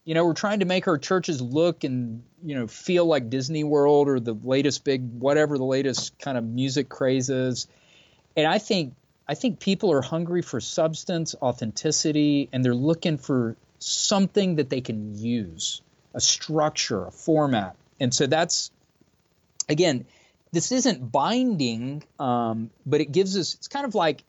You 0.06 0.15
know 0.15 0.25
we're 0.25 0.34
trying 0.34 0.62
to 0.62 0.65
make 0.65 0.88
our 0.88 0.98
churches 0.98 1.39
look 1.39 1.84
and 1.84 2.24
you 2.44 2.56
know 2.56 2.65
feel 2.65 3.06
like 3.06 3.29
disney 3.29 3.63
world 3.63 4.10
or 4.10 4.20
the 4.20 4.34
latest 4.34 4.84
big 4.84 5.03
whatever 5.20 5.60
the 5.60 5.65
latest 5.65 6.17
kind 6.17 6.39
of 6.39 6.46
music 6.46 6.89
crazes. 6.89 7.67
And 8.36 8.48
i 8.48 8.58
think 8.58 8.96
i 9.27 9.36
think 9.36 9.60
people 9.60 9.91
are 9.91 10.01
hungry 10.01 10.41
for 10.41 10.60
substance 10.60 11.36
authenticity 11.39 12.50
and 12.51 12.65
they're 12.65 12.74
looking 12.74 13.20
for 13.20 13.56
something 13.80 14.56
that 14.56 14.70
they 14.70 14.82
can 14.82 15.16
use 15.16 15.82
a 16.14 16.20
structure 16.20 17.06
a 17.06 17.12
format 17.12 17.76
and 18.00 18.14
so 18.14 18.26
that's 18.28 18.72
again 19.70 20.06
this 20.52 20.72
isn't 20.72 21.12
binding 21.12 22.04
um, 22.20 22.70
but 22.86 23.02
it 23.02 23.12
gives 23.12 23.38
us 23.38 23.54
it's 23.56 23.68
kind 23.68 23.86
of 23.86 23.96
like 23.96 24.24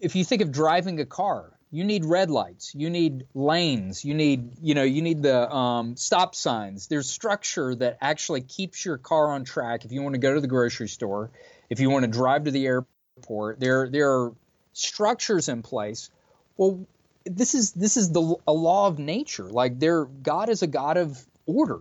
if 0.00 0.16
you 0.16 0.24
think 0.24 0.42
of 0.42 0.52
driving 0.52 1.00
a 1.00 1.06
car, 1.06 1.52
you 1.70 1.84
need 1.84 2.04
red 2.04 2.30
lights, 2.30 2.74
you 2.74 2.90
need 2.90 3.26
lanes, 3.34 4.04
you 4.04 4.14
need 4.14 4.52
you 4.62 4.74
know 4.74 4.82
you 4.82 5.02
need 5.02 5.22
the 5.22 5.50
um, 5.52 5.96
stop 5.96 6.34
signs. 6.34 6.86
There's 6.86 7.08
structure 7.08 7.74
that 7.74 7.98
actually 8.00 8.42
keeps 8.42 8.84
your 8.84 8.98
car 8.98 9.32
on 9.32 9.44
track. 9.44 9.84
If 9.84 9.92
you 9.92 10.02
want 10.02 10.14
to 10.14 10.20
go 10.20 10.34
to 10.34 10.40
the 10.40 10.46
grocery 10.46 10.88
store, 10.88 11.30
if 11.68 11.80
you 11.80 11.90
want 11.90 12.04
to 12.04 12.10
drive 12.10 12.44
to 12.44 12.50
the 12.50 12.66
airport, 12.66 13.60
there 13.60 13.88
there 13.88 14.10
are 14.12 14.32
structures 14.72 15.48
in 15.48 15.62
place. 15.62 16.10
Well, 16.56 16.86
this 17.26 17.54
is 17.54 17.72
this 17.72 17.96
is 17.96 18.10
the 18.10 18.36
a 18.46 18.52
law 18.52 18.86
of 18.86 18.98
nature. 18.98 19.50
Like 19.50 19.78
there, 19.78 20.04
God 20.04 20.48
is 20.48 20.62
a 20.62 20.66
God 20.66 20.96
of 20.96 21.24
order. 21.46 21.80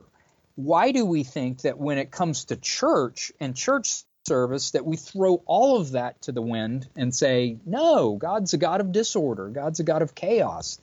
Why 0.56 0.92
do 0.92 1.06
we 1.06 1.24
think 1.24 1.62
that 1.62 1.78
when 1.78 1.98
it 1.98 2.12
comes 2.12 2.46
to 2.46 2.56
church 2.56 3.32
and 3.40 3.56
church 3.56 4.04
service 4.26 4.72
that 4.72 4.86
we 4.86 4.98
throw 4.98 5.42
all 5.46 5.80
of 5.80 5.92
that 5.92 6.22
to 6.24 6.32
the 6.32 6.42
wind 6.42 6.88
and 6.96 7.14
say, 7.14 7.58
no, 7.66 8.16
God's 8.16 8.54
a 8.54 8.58
God 8.58 8.82
of 8.82 8.92
disorder. 8.92 9.50
God's 9.50 9.80
a 9.80 9.84
God 9.84 10.02
of 10.02 10.16
chaos. 10.16 10.80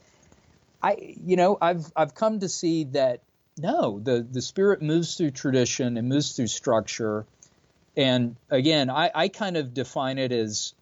I, 0.83 1.17
you 1.25 1.37
know, 1.37 1.59
I've, 1.61 1.91
I've 1.97 2.15
come 2.15 2.41
to 2.41 2.49
see 2.49 2.85
that 2.85 3.21
no, 3.59 3.99
the, 3.99 4.27
the 4.29 4.43
spirit 4.43 4.81
moves 4.83 5.17
through 5.17 5.33
tradition 5.33 5.97
and 5.97 6.09
moves 6.09 6.33
through 6.33 6.47
structure. 6.47 7.27
And 7.97 8.37
again, 8.51 8.91
I, 8.91 9.11
I 9.15 9.29
kind 9.29 9.57
of 9.57 9.75
define 9.75 10.19
it 10.19 10.33
as 10.33 10.73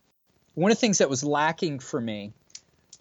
one 0.55 0.71
of 0.71 0.77
the 0.77 0.81
things 0.81 0.99
that 0.99 1.11
was 1.11 1.25
lacking 1.25 1.81
for 1.81 2.01
me 2.01 2.33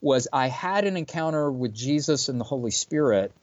was 0.01 0.27
I 0.31 0.47
had 0.47 0.85
an 0.85 0.97
encounter 0.97 1.51
with 1.51 1.73
Jesus 1.73 2.29
and 2.29 2.39
the 2.39 2.45
Holy 2.45 2.71
Spirit 2.71 3.33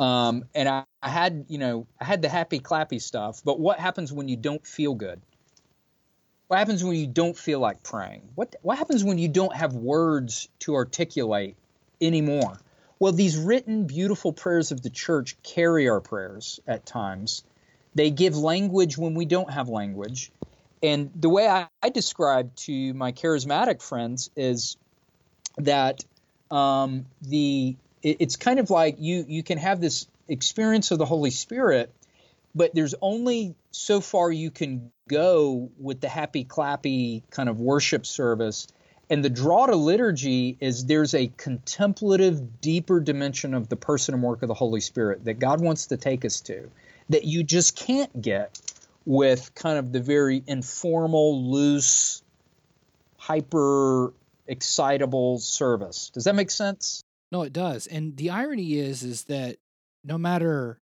um, 0.00 0.46
and 0.54 0.66
I, 0.66 0.84
I 1.02 1.10
had, 1.10 1.44
you 1.48 1.58
know, 1.58 1.86
I 2.00 2.06
had 2.06 2.22
the 2.22 2.30
happy 2.30 2.58
clappy 2.58 3.02
stuff, 3.02 3.42
but 3.44 3.60
what 3.60 3.78
happens 3.78 4.10
when 4.10 4.28
you 4.28 4.36
don't 4.36 4.66
feel 4.66 4.94
good? 4.94 5.20
What 6.48 6.58
happens 6.58 6.82
when 6.82 6.96
you 6.96 7.06
don't 7.06 7.36
feel 7.36 7.60
like 7.60 7.82
praying? 7.82 8.22
What 8.34 8.56
what 8.62 8.78
happens 8.78 9.04
when 9.04 9.18
you 9.18 9.28
don't 9.28 9.54
have 9.54 9.74
words 9.74 10.48
to 10.60 10.74
articulate 10.74 11.54
anymore? 12.00 12.58
Well, 12.98 13.12
these 13.12 13.36
written 13.36 13.86
beautiful 13.86 14.32
prayers 14.32 14.72
of 14.72 14.82
the 14.82 14.90
church 14.90 15.36
carry 15.42 15.88
our 15.88 16.00
prayers 16.00 16.60
at 16.66 16.86
times. 16.86 17.44
They 17.94 18.10
give 18.10 18.36
language 18.36 18.96
when 18.96 19.14
we 19.14 19.26
don't 19.26 19.52
have 19.52 19.68
language. 19.68 20.32
And 20.82 21.10
the 21.14 21.28
way 21.28 21.46
I, 21.46 21.68
I 21.82 21.90
describe 21.90 22.56
to 22.56 22.94
my 22.94 23.12
charismatic 23.12 23.82
friends 23.82 24.30
is 24.34 24.78
that 25.62 26.04
um, 26.50 27.06
the 27.22 27.76
it, 28.02 28.16
it's 28.20 28.36
kind 28.36 28.58
of 28.58 28.70
like 28.70 28.96
you 28.98 29.24
you 29.28 29.42
can 29.42 29.58
have 29.58 29.80
this 29.80 30.06
experience 30.28 30.90
of 30.90 30.98
the 30.98 31.06
Holy 31.06 31.30
Spirit, 31.30 31.92
but 32.54 32.74
there's 32.74 32.94
only 33.00 33.54
so 33.70 34.00
far 34.00 34.30
you 34.30 34.50
can 34.50 34.90
go 35.08 35.70
with 35.78 36.00
the 36.00 36.08
happy 36.08 36.44
clappy 36.44 37.22
kind 37.30 37.48
of 37.48 37.58
worship 37.58 38.06
service. 38.06 38.68
And 39.08 39.24
the 39.24 39.30
draw 39.30 39.66
to 39.66 39.74
liturgy 39.74 40.56
is 40.60 40.86
there's 40.86 41.14
a 41.14 41.32
contemplative, 41.36 42.60
deeper 42.60 43.00
dimension 43.00 43.54
of 43.54 43.68
the 43.68 43.74
person 43.74 44.14
and 44.14 44.22
work 44.22 44.42
of 44.42 44.48
the 44.48 44.54
Holy 44.54 44.80
Spirit 44.80 45.24
that 45.24 45.40
God 45.40 45.60
wants 45.60 45.86
to 45.86 45.96
take 45.96 46.24
us 46.24 46.40
to 46.42 46.70
that 47.08 47.24
you 47.24 47.42
just 47.42 47.76
can't 47.76 48.22
get 48.22 48.60
with 49.04 49.52
kind 49.54 49.78
of 49.78 49.92
the 49.92 50.00
very 50.00 50.42
informal, 50.46 51.50
loose, 51.50 52.22
hyper 53.18 54.12
excitable 54.50 55.38
service. 55.38 56.10
Does 56.10 56.24
that 56.24 56.34
make 56.34 56.50
sense? 56.50 57.02
No, 57.32 57.42
it 57.42 57.52
does. 57.52 57.86
And 57.86 58.16
the 58.16 58.30
irony 58.30 58.78
is, 58.78 59.02
is 59.02 59.24
that 59.24 59.56
no 60.04 60.18
matter 60.18 60.78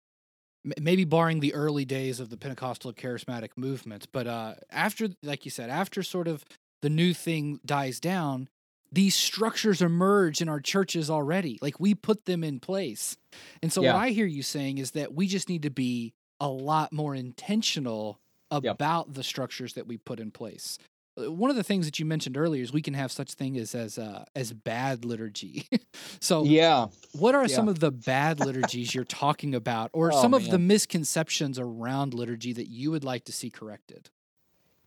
maybe 0.79 1.03
barring 1.03 1.39
the 1.39 1.53
early 1.53 1.85
days 1.85 2.19
of 2.19 2.29
the 2.29 2.37
Pentecostal 2.37 2.93
charismatic 2.93 3.49
movement, 3.55 4.07
but 4.11 4.27
uh, 4.27 4.55
after, 4.71 5.09
like 5.23 5.45
you 5.45 5.51
said, 5.51 5.69
after 5.69 6.03
sort 6.03 6.27
of 6.27 6.45
the 6.81 6.89
new 6.89 7.13
thing 7.13 7.59
dies 7.65 7.99
down, 7.99 8.47
these 8.91 9.15
structures 9.15 9.81
emerge 9.81 10.41
in 10.41 10.47
our 10.47 10.59
churches 10.59 11.09
already. 11.09 11.59
Like 11.61 11.79
we 11.79 11.95
put 11.95 12.25
them 12.25 12.43
in 12.43 12.59
place. 12.59 13.17
And 13.61 13.73
so, 13.73 13.81
yeah. 13.81 13.93
what 13.93 13.99
I 13.99 14.09
hear 14.09 14.25
you 14.25 14.43
saying 14.43 14.77
is 14.77 14.91
that 14.91 15.13
we 15.13 15.27
just 15.27 15.49
need 15.49 15.63
to 15.63 15.69
be 15.69 16.13
a 16.39 16.47
lot 16.47 16.93
more 16.93 17.15
intentional 17.15 18.19
about 18.51 19.07
yep. 19.07 19.15
the 19.15 19.23
structures 19.23 19.73
that 19.73 19.87
we 19.87 19.97
put 19.97 20.19
in 20.19 20.31
place. 20.31 20.77
One 21.17 21.49
of 21.49 21.55
the 21.55 21.63
things 21.63 21.85
that 21.85 21.97
you 21.97 22.05
mentioned 22.05 22.35
earlier 22.35 22.61
is 22.61 22.73
we 22.73 22.81
can 22.81 22.93
have 22.93 23.11
such 23.11 23.33
thing 23.33 23.57
as 23.57 23.73
as 23.73 23.97
uh, 23.97 24.25
as 24.35 24.51
bad 24.51 25.05
liturgy. 25.05 25.67
so 26.19 26.43
yeah, 26.43 26.87
what 27.13 27.35
are 27.35 27.43
yeah. 27.43 27.55
some 27.55 27.69
of 27.69 27.79
the 27.79 27.91
bad 27.91 28.39
liturgies 28.39 28.93
you're 28.93 29.05
talking 29.05 29.55
about, 29.55 29.91
or 29.93 30.11
oh, 30.13 30.21
some 30.21 30.31
man. 30.31 30.41
of 30.41 30.49
the 30.49 30.59
misconceptions 30.59 31.57
around 31.57 32.13
liturgy 32.13 32.51
that 32.53 32.67
you 32.67 32.91
would 32.91 33.03
like 33.03 33.25
to 33.25 33.31
see 33.31 33.49
corrected? 33.49 34.09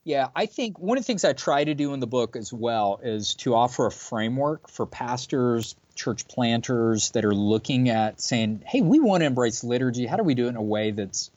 Yeah, 0.05 0.29
I 0.37 0.47
think 0.47 0.79
one 0.79 0.97
of 0.99 1.05
the 1.05 1.07
things 1.07 1.25
I 1.25 1.33
try 1.33 1.65
to 1.65 1.75
do 1.75 1.93
in 1.93 2.01
the 2.01 2.07
book 2.07 2.37
as 2.37 2.53
well 2.53 3.01
is 3.03 3.35
to 3.37 3.55
offer 3.55 3.87
a 3.87 3.91
framework 3.91 4.69
for 4.69 4.87
pastors, 4.87 5.77
church 5.95 6.29
planters 6.29 7.11
that 7.11 7.25
are 7.25 7.35
looking 7.35 7.89
at 7.89 8.21
saying, 8.21 8.63
"Hey, 8.67 8.81
we 8.81 9.01
want 9.01 9.23
to 9.23 9.27
embrace 9.27 9.65
liturgy. 9.65 10.07
How 10.07 10.17
do 10.17 10.23
we 10.23 10.35
do 10.35 10.47
it 10.47 10.51
in 10.51 10.57
a 10.57 10.63
way 10.63 10.91
that's 10.91 11.31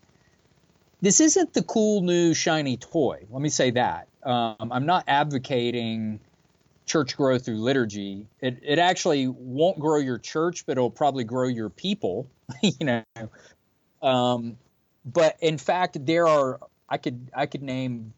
this 1.02 1.20
isn't 1.20 1.54
the 1.54 1.64
cool 1.64 2.02
new 2.02 2.34
shiny 2.34 2.78
toy. 2.78 3.26
Let 3.30 3.42
me 3.42 3.50
say 3.50 3.72
that. 3.72 4.08
Um, 4.24 4.72
I'm 4.72 4.86
not 4.86 5.06
advocating 5.08 6.20
church 6.86 7.16
growth 7.16 7.46
through 7.46 7.60
liturgy. 7.60 8.28
It, 8.42 8.60
it 8.64 8.80
actually 8.80 9.28
won't 9.28 9.80
grow 9.80 9.98
your 9.98 10.18
church, 10.18 10.66
but 10.66 10.74
it'll 10.74 10.92
probably 10.92 11.24
grow 11.24 11.48
your 11.48 11.70
people, 11.70 12.28
you 12.62 12.86
know. 12.86 13.04
Um, 14.02 14.58
but 15.06 15.38
in 15.42 15.58
fact, 15.58 16.06
there 16.06 16.28
are 16.28 16.60
I 16.90 16.98
could 16.98 17.30
I 17.34 17.46
could 17.46 17.64
name 17.64 18.14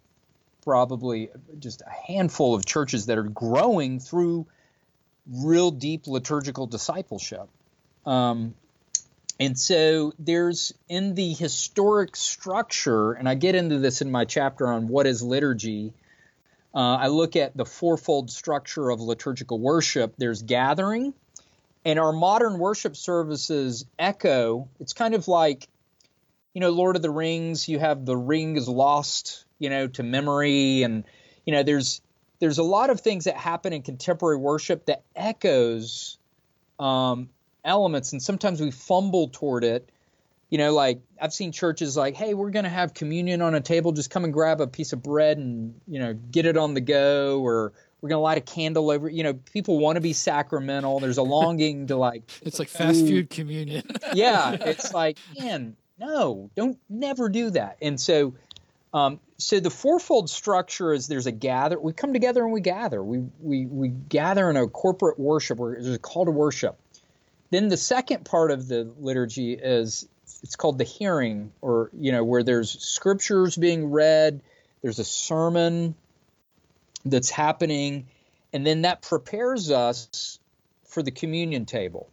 probably 0.64 1.30
just 1.60 1.82
a 1.82 2.12
handful 2.12 2.56
of 2.56 2.66
churches 2.66 3.06
that 3.08 3.18
are 3.18 3.24
growing 3.24 4.00
through 4.00 4.48
real 5.30 5.72
deep 5.72 6.08
liturgical 6.08 6.68
discipleship. 6.68 7.48
Um, 8.06 8.56
and 9.44 9.60
so 9.60 10.14
there's 10.20 10.74
in 10.88 11.16
the 11.16 11.34
historic 11.34 12.16
structure, 12.16 13.12
and 13.12 13.28
I 13.28 13.36
get 13.36 13.56
into 13.56 13.80
this 13.80 14.02
in 14.02 14.10
my 14.10 14.24
chapter 14.24 14.68
on 14.68 14.88
what 14.88 15.06
is 15.06 15.22
liturgy. 15.22 15.94
Uh, 16.74 16.96
I 16.96 17.08
look 17.08 17.36
at 17.36 17.56
the 17.56 17.66
fourfold 17.66 18.32
structure 18.32 18.90
of 18.90 19.02
liturgical 19.02 19.60
worship. 19.60 20.14
There's 20.18 20.42
gathering, 20.42 21.14
and 21.84 22.00
our 22.00 22.14
modern 22.14 22.58
worship 22.58 22.96
services 22.96 23.86
echo. 24.00 24.70
It's 24.80 24.94
kind 24.94 25.14
of 25.14 25.28
like, 25.28 25.68
you 26.54 26.62
know, 26.62 26.70
Lord 26.70 26.96
of 26.96 27.02
the 27.02 27.12
Rings. 27.12 27.68
You 27.68 27.80
have 27.80 28.06
the 28.06 28.16
ring 28.16 28.56
is 28.56 28.70
lost, 28.70 29.44
you 29.60 29.70
know, 29.70 29.88
to 29.88 30.04
memory, 30.04 30.84
and 30.84 31.04
you 31.46 31.54
know, 31.54 31.64
there's 31.64 32.02
there's 32.40 32.60
a 32.60 32.64
lot 32.64 32.90
of 32.90 33.02
things 33.02 33.26
that 33.26 33.36
happen 33.36 33.74
in 33.74 33.82
contemporary 33.82 34.38
worship 34.38 34.86
that 34.86 35.04
echoes 35.18 36.18
um, 36.80 37.30
elements 37.66 38.12
and 38.12 38.22
sometimes 38.22 38.60
we 38.62 38.72
fumble 38.72 39.30
toward 39.30 39.64
it 39.64 39.90
you 40.50 40.58
know 40.58 40.74
like 40.74 41.00
i've 41.22 41.34
seen 41.34 41.52
churches 41.52 41.96
like 41.96 42.16
hey 42.16 42.34
we're 42.34 42.50
going 42.50 42.64
to 42.66 42.70
have 42.70 42.94
communion 42.94 43.42
on 43.42 43.56
a 43.56 43.62
table 43.62 43.92
just 43.92 44.10
come 44.10 44.24
and 44.24 44.34
grab 44.34 44.62
a 44.62 44.68
piece 44.68 44.94
of 44.94 45.02
bread 45.02 45.38
and 45.38 45.74
you 45.88 46.00
know 46.00 46.14
get 46.14 46.46
it 46.46 46.58
on 46.58 46.74
the 46.74 46.82
go 46.82 47.40
or 47.42 47.72
we're 48.02 48.10
going 48.10 48.18
to 48.18 48.24
light 48.24 48.38
a 48.38 48.42
candle 48.42 48.92
over 48.92 49.10
you 49.10 49.24
know 49.24 49.34
people 49.34 49.80
want 49.80 49.96
to 49.96 50.02
be 50.02 50.14
sacramental 50.14 51.00
there's 51.00 51.18
a 51.18 51.24
longing 51.24 51.88
to 51.88 51.96
like 51.96 52.24
it's 52.44 52.60
like 52.60 52.68
fast 52.68 53.00
food, 53.00 53.10
food 53.10 53.30
communion 53.30 53.84
yeah 54.14 54.52
it's 54.52 54.94
like 54.94 55.18
man 55.40 55.76
no 55.98 56.50
don't 56.56 56.78
never 56.90 57.30
do 57.30 57.50
that 57.50 57.78
and 57.82 58.00
so 58.00 58.34
Um, 58.94 59.20
so 59.38 59.60
the 59.60 59.72
fourfold 59.72 60.30
structure 60.30 60.94
is 60.94 61.08
there's 61.08 61.26
a 61.26 61.32
gather. 61.32 61.80
We 61.80 61.94
come 61.94 62.14
together 62.14 62.44
and 62.44 62.54
we 62.54 62.62
gather. 62.62 63.04
We 63.04 63.24
we 63.42 63.66
we 63.66 63.88
gather 63.90 64.52
in 64.52 64.56
a 64.56 64.68
corporate 64.68 65.18
worship 65.20 65.58
where 65.58 65.74
there's 65.74 65.96
a 65.96 66.00
call 66.00 66.26
to 66.26 66.32
worship. 66.32 66.78
Then 67.54 67.68
the 67.68 67.78
second 67.78 68.26
part 68.26 68.50
of 68.50 68.68
the 68.68 68.92
liturgy 68.98 69.54
is 69.54 70.08
it's 70.42 70.56
called 70.56 70.80
the 70.80 70.84
hearing, 70.84 71.52
or 71.62 71.92
you 71.94 72.12
know 72.12 72.24
where 72.24 72.42
there's 72.42 72.72
scriptures 72.84 73.56
being 73.56 73.92
read. 73.92 74.42
There's 74.82 74.98
a 74.98 75.04
sermon 75.04 75.94
that's 77.06 77.30
happening, 77.30 78.08
and 78.54 78.66
then 78.66 78.82
that 78.82 79.04
prepares 79.04 79.70
us 79.70 80.40
for 80.88 81.04
the 81.04 81.12
communion 81.12 81.66
table. 81.66 82.10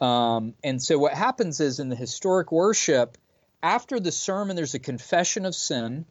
Um, 0.00 0.54
and 0.62 0.80
so 0.80 0.98
what 0.98 1.14
happens 1.14 1.58
is 1.58 1.80
in 1.80 1.88
the 1.88 1.96
historic 1.96 2.52
worship, 2.52 3.18
after 3.64 3.98
the 3.98 4.12
sermon, 4.12 4.54
there's 4.54 4.74
a 4.74 4.78
confession 4.78 5.46
of 5.46 5.56
sin 5.56 6.06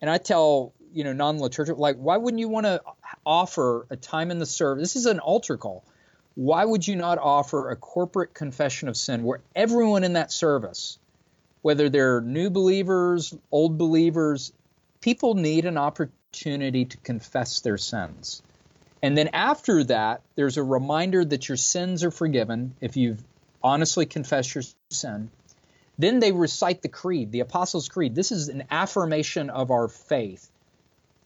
and 0.00 0.10
I 0.10 0.18
tell 0.18 0.74
you 0.92 1.02
know 1.02 1.14
non-liturgical 1.14 1.80
like 1.80 1.96
why 1.96 2.18
wouldn't 2.18 2.38
you 2.38 2.48
want 2.48 2.66
to 2.66 2.82
offer 3.24 3.86
a 3.88 3.96
time 3.96 4.30
in 4.30 4.38
the 4.38 4.44
service? 4.44 4.82
This 4.82 4.96
is 4.96 5.06
an 5.06 5.18
altar 5.18 5.56
call. 5.56 5.82
Why 6.34 6.64
would 6.64 6.86
you 6.86 6.96
not 6.96 7.18
offer 7.18 7.70
a 7.70 7.76
corporate 7.76 8.34
confession 8.34 8.88
of 8.88 8.96
sin 8.96 9.22
where 9.22 9.40
everyone 9.54 10.02
in 10.02 10.14
that 10.14 10.32
service, 10.32 10.98
whether 11.62 11.88
they're 11.88 12.20
new 12.20 12.50
believers, 12.50 13.34
old 13.52 13.78
believers, 13.78 14.52
people 15.00 15.34
need 15.34 15.64
an 15.64 15.78
opportunity 15.78 16.86
to 16.86 16.96
confess 16.98 17.60
their 17.60 17.78
sins. 17.78 18.42
And 19.02 19.16
then 19.16 19.28
after 19.32 19.84
that, 19.84 20.22
there's 20.34 20.56
a 20.56 20.62
reminder 20.62 21.24
that 21.24 21.48
your 21.48 21.56
sins 21.56 22.02
are 22.02 22.10
forgiven 22.10 22.74
if 22.80 22.96
you've 22.96 23.22
honestly 23.62 24.06
confessed 24.06 24.54
your 24.54 24.64
sin. 24.90 25.30
Then 25.98 26.18
they 26.18 26.32
recite 26.32 26.82
the 26.82 26.88
creed, 26.88 27.30
the 27.30 27.40
Apostles' 27.40 27.88
Creed. 27.88 28.14
This 28.14 28.32
is 28.32 28.48
an 28.48 28.64
affirmation 28.70 29.50
of 29.50 29.70
our 29.70 29.88
faith. 29.88 30.50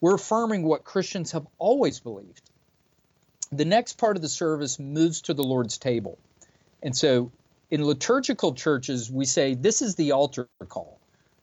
We're 0.00 0.16
affirming 0.16 0.64
what 0.64 0.84
Christians 0.84 1.32
have 1.32 1.46
always 1.58 2.00
believed. 2.00 2.47
The 3.50 3.64
next 3.64 3.94
part 3.94 4.16
of 4.16 4.22
the 4.22 4.28
service 4.28 4.78
moves 4.78 5.22
to 5.22 5.34
the 5.34 5.42
Lord's 5.42 5.78
table. 5.78 6.18
And 6.82 6.96
so 6.96 7.32
in 7.70 7.84
liturgical 7.84 8.54
churches, 8.54 9.10
we 9.10 9.24
say 9.24 9.54
this 9.54 9.82
is 9.82 9.94
the 9.94 10.12
altar 10.12 10.48
call, 10.68 10.98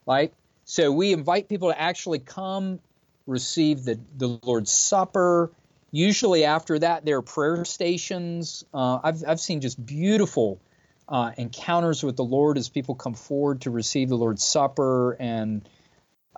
right? 0.06 0.32
So 0.64 0.92
we 0.92 1.12
invite 1.12 1.48
people 1.48 1.70
to 1.70 1.80
actually 1.80 2.18
come 2.18 2.80
receive 3.26 3.84
the, 3.84 3.98
the 4.16 4.38
Lord's 4.42 4.70
Supper. 4.70 5.50
Usually 5.92 6.44
after 6.44 6.78
that, 6.78 7.04
there 7.04 7.18
are 7.18 7.22
prayer 7.22 7.64
stations. 7.64 8.64
Uh, 8.72 8.98
I've, 9.02 9.24
I've 9.26 9.40
seen 9.40 9.60
just 9.60 9.84
beautiful 9.84 10.60
uh, 11.08 11.32
encounters 11.36 12.02
with 12.02 12.16
the 12.16 12.24
Lord 12.24 12.58
as 12.58 12.68
people 12.68 12.94
come 12.94 13.14
forward 13.14 13.62
to 13.62 13.70
receive 13.70 14.08
the 14.08 14.16
Lord's 14.16 14.44
Supper, 14.44 15.12
and 15.12 15.68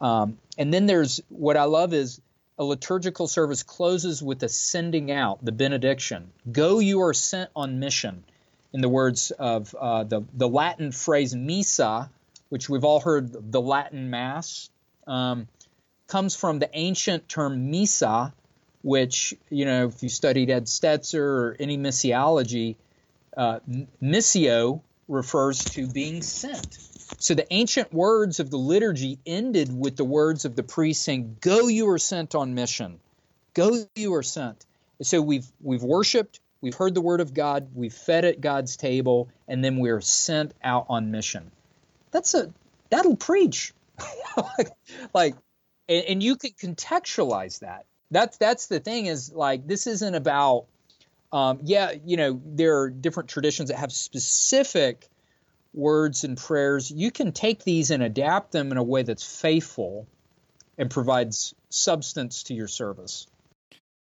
um, 0.01 0.39
and 0.57 0.73
then 0.73 0.87
there's 0.87 1.21
what 1.29 1.57
I 1.57 1.65
love 1.65 1.95
is 1.95 2.21
a 2.59 2.65
liturgical 2.65 3.29
service 3.29 3.63
closes 3.63 4.23
with 4.23 4.43
a 4.43 4.49
sending 4.49 5.11
out, 5.11 5.45
the 5.45 5.53
benediction. 5.53 6.33
Go, 6.51 6.81
you 6.81 7.03
are 7.03 7.15
sent 7.15 7.51
on 7.55 7.79
mission. 7.79 8.25
In 8.73 8.81
the 8.81 8.89
words 8.89 9.31
of 9.31 9.75
uh, 9.75 10.05
the 10.05 10.25
the 10.35 10.49
Latin 10.49 10.93
phrase 10.93 11.35
missa, 11.35 12.11
which 12.51 12.69
we've 12.69 12.85
all 12.85 13.01
heard, 13.01 13.53
the 13.53 13.61
Latin 13.61 14.11
Mass, 14.11 14.69
um, 15.07 15.49
comes 16.07 16.37
from 16.37 16.59
the 16.59 16.69
ancient 16.75 17.29
term 17.29 17.71
missa, 17.71 18.35
which 18.83 19.35
you 19.49 19.65
know 19.65 19.87
if 19.87 20.03
you 20.03 20.11
studied 20.11 20.51
Ed 20.51 20.65
Stetzer 20.65 21.21
or 21.21 21.57
any 21.59 21.79
missiology 21.79 22.77
uh, 23.37 23.61
missio 24.03 24.83
refers 25.07 25.65
to 25.65 25.87
being 25.87 26.21
sent. 26.21 26.79
So 27.19 27.35
the 27.35 27.47
ancient 27.53 27.93
words 27.93 28.41
of 28.41 28.51
the 28.51 28.59
liturgy 28.59 29.19
ended 29.25 29.77
with 29.77 29.97
the 29.97 30.05
words 30.05 30.45
of 30.45 30.55
the 30.55 30.63
priest 30.63 31.03
saying, 31.03 31.39
"Go, 31.41 31.69
you 31.69 31.89
are 31.91 31.99
sent 31.99 32.35
on 32.35 32.55
mission. 32.55 33.01
Go, 33.55 33.87
you 33.95 34.15
are 34.15 34.23
sent." 34.23 34.67
So 35.03 35.23
we've 35.23 35.47
we've 35.61 35.83
worshipped, 35.83 36.41
we've 36.61 36.75
heard 36.75 36.95
the 36.95 37.01
word 37.01 37.21
of 37.21 37.33
God, 37.33 37.69
we've 37.75 37.95
fed 37.95 38.25
at 38.25 38.41
God's 38.41 38.77
table, 38.77 39.29
and 39.47 39.65
then 39.65 39.79
we're 39.79 40.01
sent 40.01 40.53
out 40.63 40.87
on 40.89 41.11
mission. 41.11 41.51
That's 42.11 42.35
a 42.35 42.53
that'll 42.91 43.17
preach, 43.17 43.73
like, 44.37 44.71
like 45.15 45.35
and, 45.89 46.05
and 46.05 46.23
you 46.23 46.37
can 46.37 46.51
contextualize 46.51 47.61
that. 47.61 47.87
That's 48.11 48.37
that's 48.37 48.67
the 48.67 48.81
thing 48.81 49.07
is 49.07 49.33
like 49.33 49.67
this 49.67 49.87
isn't 49.87 50.15
about 50.15 50.67
um, 51.33 51.61
yeah, 51.63 51.93
you 52.05 52.17
know, 52.17 52.41
there 52.45 52.81
are 52.81 52.91
different 52.91 53.29
traditions 53.29 53.69
that 53.69 53.77
have 53.77 53.93
specific 53.93 55.09
words 55.75 56.25
and 56.25 56.37
prayers. 56.37 56.91
You 56.91 57.11
can 57.11 57.33
take 57.33 57.65
these 57.65 57.91
and 57.91 58.03
adapt 58.03 58.53
them 58.53 58.71
in 58.73 58.79
a 58.79 58.83
way 58.83 59.03
that's 59.03 59.41
faithful 59.41 60.07
and 60.77 60.91
provides 60.91 61.55
substance 61.71 62.45
to 62.45 62.55
your 62.55 62.69
service. 62.69 63.27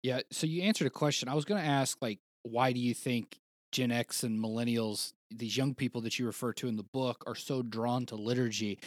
Yeah. 0.02 0.20
So 0.30 0.46
you 0.46 0.62
answered 0.62 0.86
a 0.86 0.90
question. 0.90 1.28
I 1.28 1.34
was 1.34 1.44
going 1.44 1.62
to 1.62 1.68
ask, 1.68 1.98
like, 2.00 2.18
why 2.42 2.72
do 2.72 2.80
you 2.80 2.94
think 2.94 3.38
Gen 3.72 3.90
X 3.90 4.22
and 4.22 4.38
millennials, 4.38 5.12
these 5.30 5.56
young 5.56 5.74
people 5.74 6.02
that 6.02 6.18
you 6.18 6.26
refer 6.26 6.52
to 6.54 6.68
in 6.68 6.76
the 6.76 6.82
book, 6.82 7.24
are 7.26 7.34
so 7.34 7.62
drawn 7.62 8.06
to 8.06 8.16
liturgy? 8.16 8.78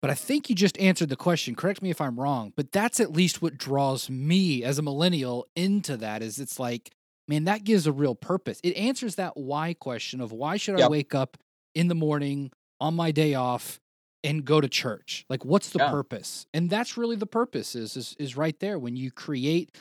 But 0.00 0.10
I 0.10 0.14
think 0.14 0.48
you 0.48 0.54
just 0.54 0.78
answered 0.78 1.08
the 1.08 1.16
question. 1.16 1.54
Correct 1.54 1.82
me 1.82 1.90
if 1.90 2.00
I'm 2.00 2.20
wrong, 2.20 2.52
but 2.54 2.70
that's 2.70 3.00
at 3.00 3.12
least 3.12 3.42
what 3.42 3.58
draws 3.58 4.08
me 4.08 4.62
as 4.62 4.78
a 4.78 4.82
millennial 4.82 5.46
into 5.56 5.96
that 5.96 6.22
is 6.22 6.38
it's 6.38 6.58
like 6.58 6.92
man, 7.28 7.44
that 7.44 7.62
gives 7.62 7.86
a 7.86 7.92
real 7.92 8.14
purpose. 8.14 8.58
It 8.64 8.74
answers 8.76 9.16
that 9.16 9.36
why 9.36 9.74
question 9.74 10.20
of 10.20 10.32
why 10.32 10.56
should 10.56 10.78
yep. 10.78 10.86
I 10.86 10.90
wake 10.90 11.14
up 11.14 11.36
in 11.78 11.88
the 11.88 11.94
morning 11.94 12.50
on 12.80 12.94
my 12.94 13.10
day 13.10 13.34
off 13.34 13.78
and 14.24 14.44
go 14.44 14.60
to 14.60 14.68
church? 14.68 15.24
Like 15.30 15.44
what's 15.44 15.70
the 15.70 15.78
yeah. 15.78 15.90
purpose? 15.90 16.46
And 16.52 16.68
that's 16.68 16.96
really 16.96 17.16
the 17.16 17.26
purpose 17.26 17.74
is, 17.74 17.96
is 17.96 18.16
is 18.18 18.36
right 18.36 18.58
there 18.60 18.78
when 18.78 18.96
you 18.96 19.10
create 19.10 19.76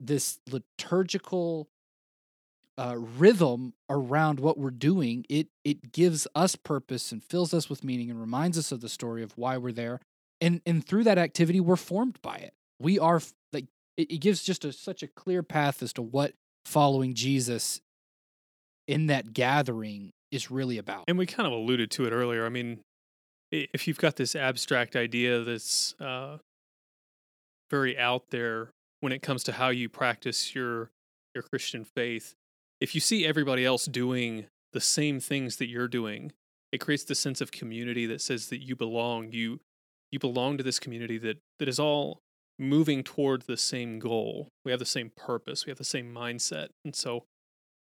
this 0.00 0.38
liturgical 0.50 1.68
uh, 2.76 2.94
rhythm 2.96 3.74
around 3.90 4.38
what 4.38 4.56
we're 4.56 4.70
doing, 4.70 5.26
it 5.28 5.48
it 5.64 5.90
gives 5.92 6.28
us 6.34 6.54
purpose 6.54 7.10
and 7.10 7.22
fills 7.22 7.52
us 7.52 7.68
with 7.68 7.82
meaning 7.82 8.10
and 8.10 8.20
reminds 8.20 8.56
us 8.56 8.70
of 8.70 8.80
the 8.80 8.88
story 8.88 9.22
of 9.22 9.36
why 9.36 9.56
we're 9.56 9.72
there. 9.72 10.00
And 10.40 10.60
and 10.64 10.86
through 10.86 11.04
that 11.04 11.18
activity, 11.18 11.58
we're 11.60 11.76
formed 11.76 12.20
by 12.22 12.36
it. 12.36 12.54
We 12.78 12.98
are 13.00 13.20
like 13.52 13.66
it, 13.96 14.12
it 14.12 14.18
gives 14.18 14.44
just 14.44 14.64
a, 14.64 14.72
such 14.72 15.02
a 15.02 15.08
clear 15.08 15.42
path 15.42 15.82
as 15.82 15.92
to 15.94 16.02
what 16.02 16.34
following 16.64 17.14
Jesus 17.14 17.80
in 18.86 19.08
that 19.08 19.32
gathering 19.32 20.12
is 20.30 20.50
really 20.50 20.78
about. 20.78 21.04
And 21.08 21.18
we 21.18 21.26
kind 21.26 21.46
of 21.46 21.52
alluded 21.52 21.90
to 21.92 22.06
it 22.06 22.12
earlier. 22.12 22.44
I 22.44 22.48
mean, 22.48 22.80
if 23.50 23.88
you've 23.88 23.98
got 23.98 24.16
this 24.16 24.36
abstract 24.36 24.96
idea 24.96 25.42
that's 25.42 25.94
uh, 26.00 26.38
very 27.70 27.98
out 27.98 28.30
there 28.30 28.70
when 29.00 29.12
it 29.12 29.22
comes 29.22 29.42
to 29.44 29.52
how 29.52 29.68
you 29.68 29.88
practice 29.88 30.54
your 30.54 30.90
your 31.34 31.42
Christian 31.42 31.84
faith, 31.84 32.34
if 32.80 32.94
you 32.94 33.00
see 33.00 33.26
everybody 33.26 33.64
else 33.64 33.86
doing 33.86 34.46
the 34.72 34.80
same 34.80 35.20
things 35.20 35.56
that 35.56 35.68
you're 35.68 35.88
doing, 35.88 36.32
it 36.72 36.78
creates 36.78 37.04
the 37.04 37.14
sense 37.14 37.40
of 37.40 37.50
community 37.50 38.06
that 38.06 38.20
says 38.20 38.48
that 38.48 38.62
you 38.62 38.76
belong. 38.76 39.32
You 39.32 39.60
you 40.10 40.18
belong 40.18 40.58
to 40.58 40.64
this 40.64 40.78
community 40.78 41.18
that 41.18 41.38
that 41.58 41.68
is 41.68 41.78
all 41.78 42.20
moving 42.58 43.02
toward 43.04 43.42
the 43.42 43.56
same 43.56 43.98
goal. 43.98 44.48
We 44.64 44.72
have 44.72 44.80
the 44.80 44.86
same 44.86 45.12
purpose. 45.16 45.64
We 45.64 45.70
have 45.70 45.78
the 45.78 45.84
same 45.84 46.12
mindset. 46.12 46.68
And 46.84 46.94
so 46.94 47.24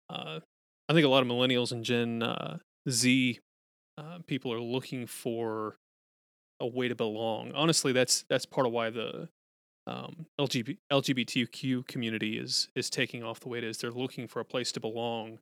uh, 0.10 0.40
I 0.88 0.94
think 0.94 1.06
a 1.06 1.10
lot 1.10 1.24
of 1.24 1.28
millennials 1.28 1.72
and 1.72 1.84
Gen 1.84 2.22
uh, 2.22 2.58
Z 2.90 3.40
uh, 3.98 4.20
people 4.28 4.52
are 4.54 4.60
looking 4.60 5.08
for 5.08 5.78
a 6.60 6.68
way 6.68 6.88
to 6.88 6.96
belong. 6.96 7.52
Honestly, 7.54 7.92
that's 7.92 8.26
that's 8.30 8.46
part 8.46 8.68
of 8.68 8.74
why 8.74 8.90
the 8.90 9.30
um, 9.88 10.26
LGBT, 10.40 10.78
LGBTQ 10.92 11.88
community 11.88 12.38
is 12.38 12.70
is 12.76 12.90
taking 12.90 13.24
off 13.24 13.40
the 13.40 13.50
way 13.50 13.58
it 13.58 13.64
is. 13.64 13.78
They're 13.78 13.92
looking 13.92 14.28
for 14.28 14.40
a 14.40 14.46
place 14.46 14.72
to 14.74 14.80
belong 14.80 15.40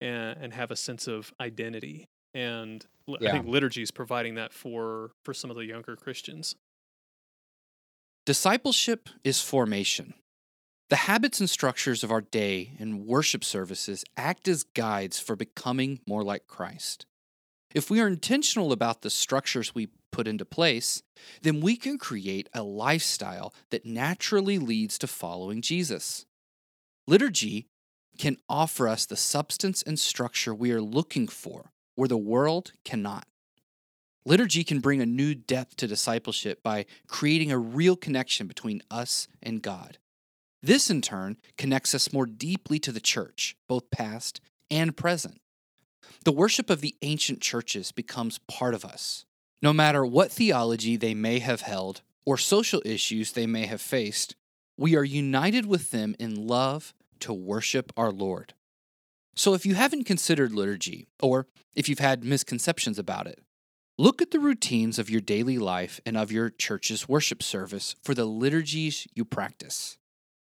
and, 0.00 0.36
and 0.40 0.52
have 0.52 0.70
a 0.70 0.76
sense 0.76 1.06
of 1.06 1.32
identity. 1.40 2.06
And 2.34 2.84
yeah. 3.06 3.28
I 3.28 3.32
think 3.32 3.46
liturgy 3.46 3.82
is 3.82 3.90
providing 3.90 4.34
that 4.36 4.52
for 4.52 5.12
for 5.24 5.34
some 5.34 5.50
of 5.50 5.56
the 5.56 5.64
younger 5.64 5.96
Christians. 5.96 6.56
Discipleship 8.24 9.08
is 9.24 9.40
formation. 9.40 10.14
The 10.92 11.08
habits 11.08 11.40
and 11.40 11.48
structures 11.48 12.04
of 12.04 12.12
our 12.12 12.20
day 12.20 12.72
and 12.78 13.06
worship 13.06 13.44
services 13.44 14.04
act 14.14 14.46
as 14.46 14.62
guides 14.62 15.18
for 15.18 15.34
becoming 15.34 16.00
more 16.06 16.22
like 16.22 16.46
Christ. 16.46 17.06
If 17.74 17.88
we 17.88 17.98
are 17.98 18.06
intentional 18.06 18.72
about 18.72 19.00
the 19.00 19.08
structures 19.08 19.74
we 19.74 19.88
put 20.10 20.28
into 20.28 20.44
place, 20.44 21.02
then 21.40 21.62
we 21.62 21.76
can 21.76 21.96
create 21.96 22.50
a 22.52 22.62
lifestyle 22.62 23.54
that 23.70 23.86
naturally 23.86 24.58
leads 24.58 24.98
to 24.98 25.06
following 25.06 25.62
Jesus. 25.62 26.26
Liturgy 27.06 27.68
can 28.18 28.36
offer 28.46 28.86
us 28.86 29.06
the 29.06 29.16
substance 29.16 29.82
and 29.82 29.98
structure 29.98 30.54
we 30.54 30.72
are 30.72 30.82
looking 30.82 31.26
for 31.26 31.72
where 31.94 32.08
the 32.08 32.18
world 32.18 32.74
cannot. 32.84 33.24
Liturgy 34.26 34.62
can 34.62 34.80
bring 34.80 35.00
a 35.00 35.06
new 35.06 35.34
depth 35.34 35.76
to 35.76 35.86
discipleship 35.86 36.62
by 36.62 36.84
creating 37.06 37.50
a 37.50 37.56
real 37.56 37.96
connection 37.96 38.46
between 38.46 38.82
us 38.90 39.26
and 39.42 39.62
God. 39.62 39.96
This, 40.62 40.90
in 40.90 41.00
turn, 41.00 41.38
connects 41.58 41.94
us 41.94 42.12
more 42.12 42.26
deeply 42.26 42.78
to 42.80 42.92
the 42.92 43.00
church, 43.00 43.56
both 43.68 43.90
past 43.90 44.40
and 44.70 44.96
present. 44.96 45.40
The 46.24 46.32
worship 46.32 46.70
of 46.70 46.80
the 46.80 46.94
ancient 47.02 47.40
churches 47.40 47.90
becomes 47.90 48.38
part 48.38 48.74
of 48.74 48.84
us. 48.84 49.24
No 49.60 49.72
matter 49.72 50.06
what 50.06 50.30
theology 50.30 50.96
they 50.96 51.14
may 51.14 51.40
have 51.40 51.62
held 51.62 52.02
or 52.24 52.38
social 52.38 52.80
issues 52.84 53.32
they 53.32 53.46
may 53.46 53.66
have 53.66 53.80
faced, 53.80 54.36
we 54.76 54.96
are 54.96 55.04
united 55.04 55.66
with 55.66 55.90
them 55.90 56.14
in 56.18 56.46
love 56.46 56.94
to 57.20 57.32
worship 57.32 57.92
our 57.96 58.12
Lord. 58.12 58.54
So 59.34 59.54
if 59.54 59.66
you 59.66 59.74
haven't 59.74 60.04
considered 60.04 60.52
liturgy, 60.52 61.08
or 61.20 61.46
if 61.74 61.88
you've 61.88 61.98
had 61.98 62.24
misconceptions 62.24 62.98
about 62.98 63.26
it, 63.26 63.40
look 63.98 64.20
at 64.20 64.30
the 64.30 64.40
routines 64.40 64.98
of 64.98 65.10
your 65.10 65.20
daily 65.20 65.58
life 65.58 66.00
and 66.04 66.16
of 66.16 66.30
your 66.30 66.50
church's 66.50 67.08
worship 67.08 67.42
service 67.42 67.96
for 68.02 68.14
the 68.14 68.26
liturgies 68.26 69.06
you 69.14 69.24
practice. 69.24 69.98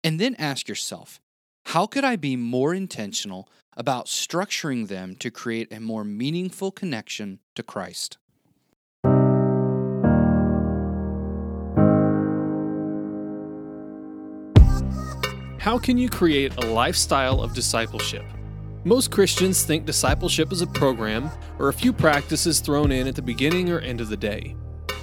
And 0.02 0.20
then 0.20 0.34
ask 0.38 0.68
yourself, 0.68 1.20
how 1.66 1.86
could 1.86 2.04
I 2.04 2.16
be 2.16 2.36
more 2.36 2.72
intentional 2.72 3.48
about 3.76 4.06
structuring 4.06 4.88
them 4.88 5.16
to 5.16 5.30
create 5.30 5.72
a 5.72 5.80
more 5.80 6.04
meaningful 6.04 6.70
connection 6.70 7.40
to 7.54 7.62
Christ? 7.62 8.18
How 15.58 15.78
can 15.78 15.98
you 15.98 16.08
create 16.08 16.56
a 16.56 16.66
lifestyle 16.66 17.42
of 17.42 17.52
discipleship? 17.52 18.24
Most 18.84 19.10
Christians 19.10 19.64
think 19.64 19.84
discipleship 19.84 20.52
is 20.52 20.62
a 20.62 20.66
program 20.68 21.28
or 21.58 21.68
a 21.68 21.72
few 21.72 21.92
practices 21.92 22.60
thrown 22.60 22.92
in 22.92 23.08
at 23.08 23.16
the 23.16 23.22
beginning 23.22 23.68
or 23.68 23.80
end 23.80 24.00
of 24.00 24.08
the 24.08 24.16
day. 24.16 24.54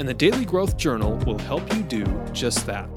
And 0.00 0.08
the 0.08 0.14
Daily 0.14 0.46
Growth 0.46 0.78
Journal 0.78 1.16
will 1.26 1.38
help 1.40 1.74
you 1.74 1.82
do 1.82 2.06
just 2.32 2.64
that. 2.64 2.88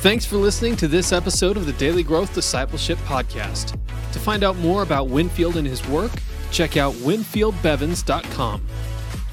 Thanks 0.00 0.24
for 0.24 0.36
listening 0.36 0.76
to 0.76 0.88
this 0.88 1.12
episode 1.12 1.58
of 1.58 1.66
the 1.66 1.74
Daily 1.74 2.02
Growth 2.02 2.34
Discipleship 2.34 2.96
Podcast. 3.00 3.78
To 4.12 4.18
find 4.18 4.42
out 4.42 4.56
more 4.56 4.82
about 4.82 5.08
Winfield 5.08 5.58
and 5.58 5.66
his 5.66 5.86
work, 5.88 6.12
check 6.50 6.76
out 6.76 6.94
winfieldbevins.com. 6.94 8.62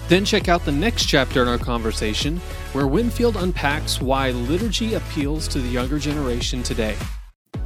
Then 0.10 0.26
check 0.26 0.50
out 0.50 0.66
the 0.66 0.72
next 0.72 1.06
chapter 1.06 1.42
in 1.42 1.48
our 1.48 1.58
conversation, 1.58 2.38
where 2.74 2.88
Winfield 2.88 3.38
unpacks 3.38 4.02
why 4.02 4.32
liturgy 4.32 4.96
appeals 4.96 5.48
to 5.50 5.60
the 5.60 5.70
younger 5.70 5.98
generation 5.98 6.62
today. 6.62 6.96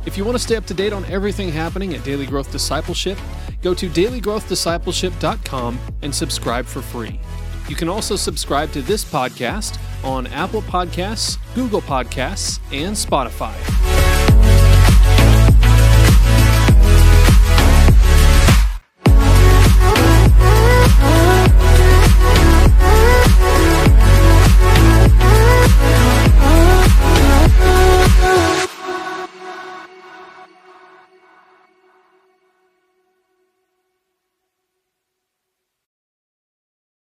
If 0.05 0.17
you 0.17 0.23
want 0.23 0.38
to 0.38 0.43
stay 0.43 0.55
up 0.55 0.65
to 0.67 0.73
date 0.73 0.93
on 0.93 1.03
everything 1.05 1.49
happening 1.49 1.93
at 1.93 2.03
Daily 2.03 2.25
Growth 2.25 2.51
Discipleship, 2.51 3.17
go 3.62 3.73
to 3.73 3.89
dailygrowthdiscipleship.com 3.89 5.79
and 6.01 6.15
subscribe 6.15 6.65
for 6.65 6.81
free. 6.81 7.19
You 7.67 7.75
can 7.75 7.89
also 7.89 8.15
subscribe 8.15 8.71
to 8.71 8.81
this 8.81 9.03
podcast 9.03 9.77
on 10.03 10.27
Apple 10.27 10.62
Podcasts, 10.62 11.38
Google 11.55 11.81
Podcasts, 11.81 12.60
and 12.71 12.95
Spotify. 12.95 14.07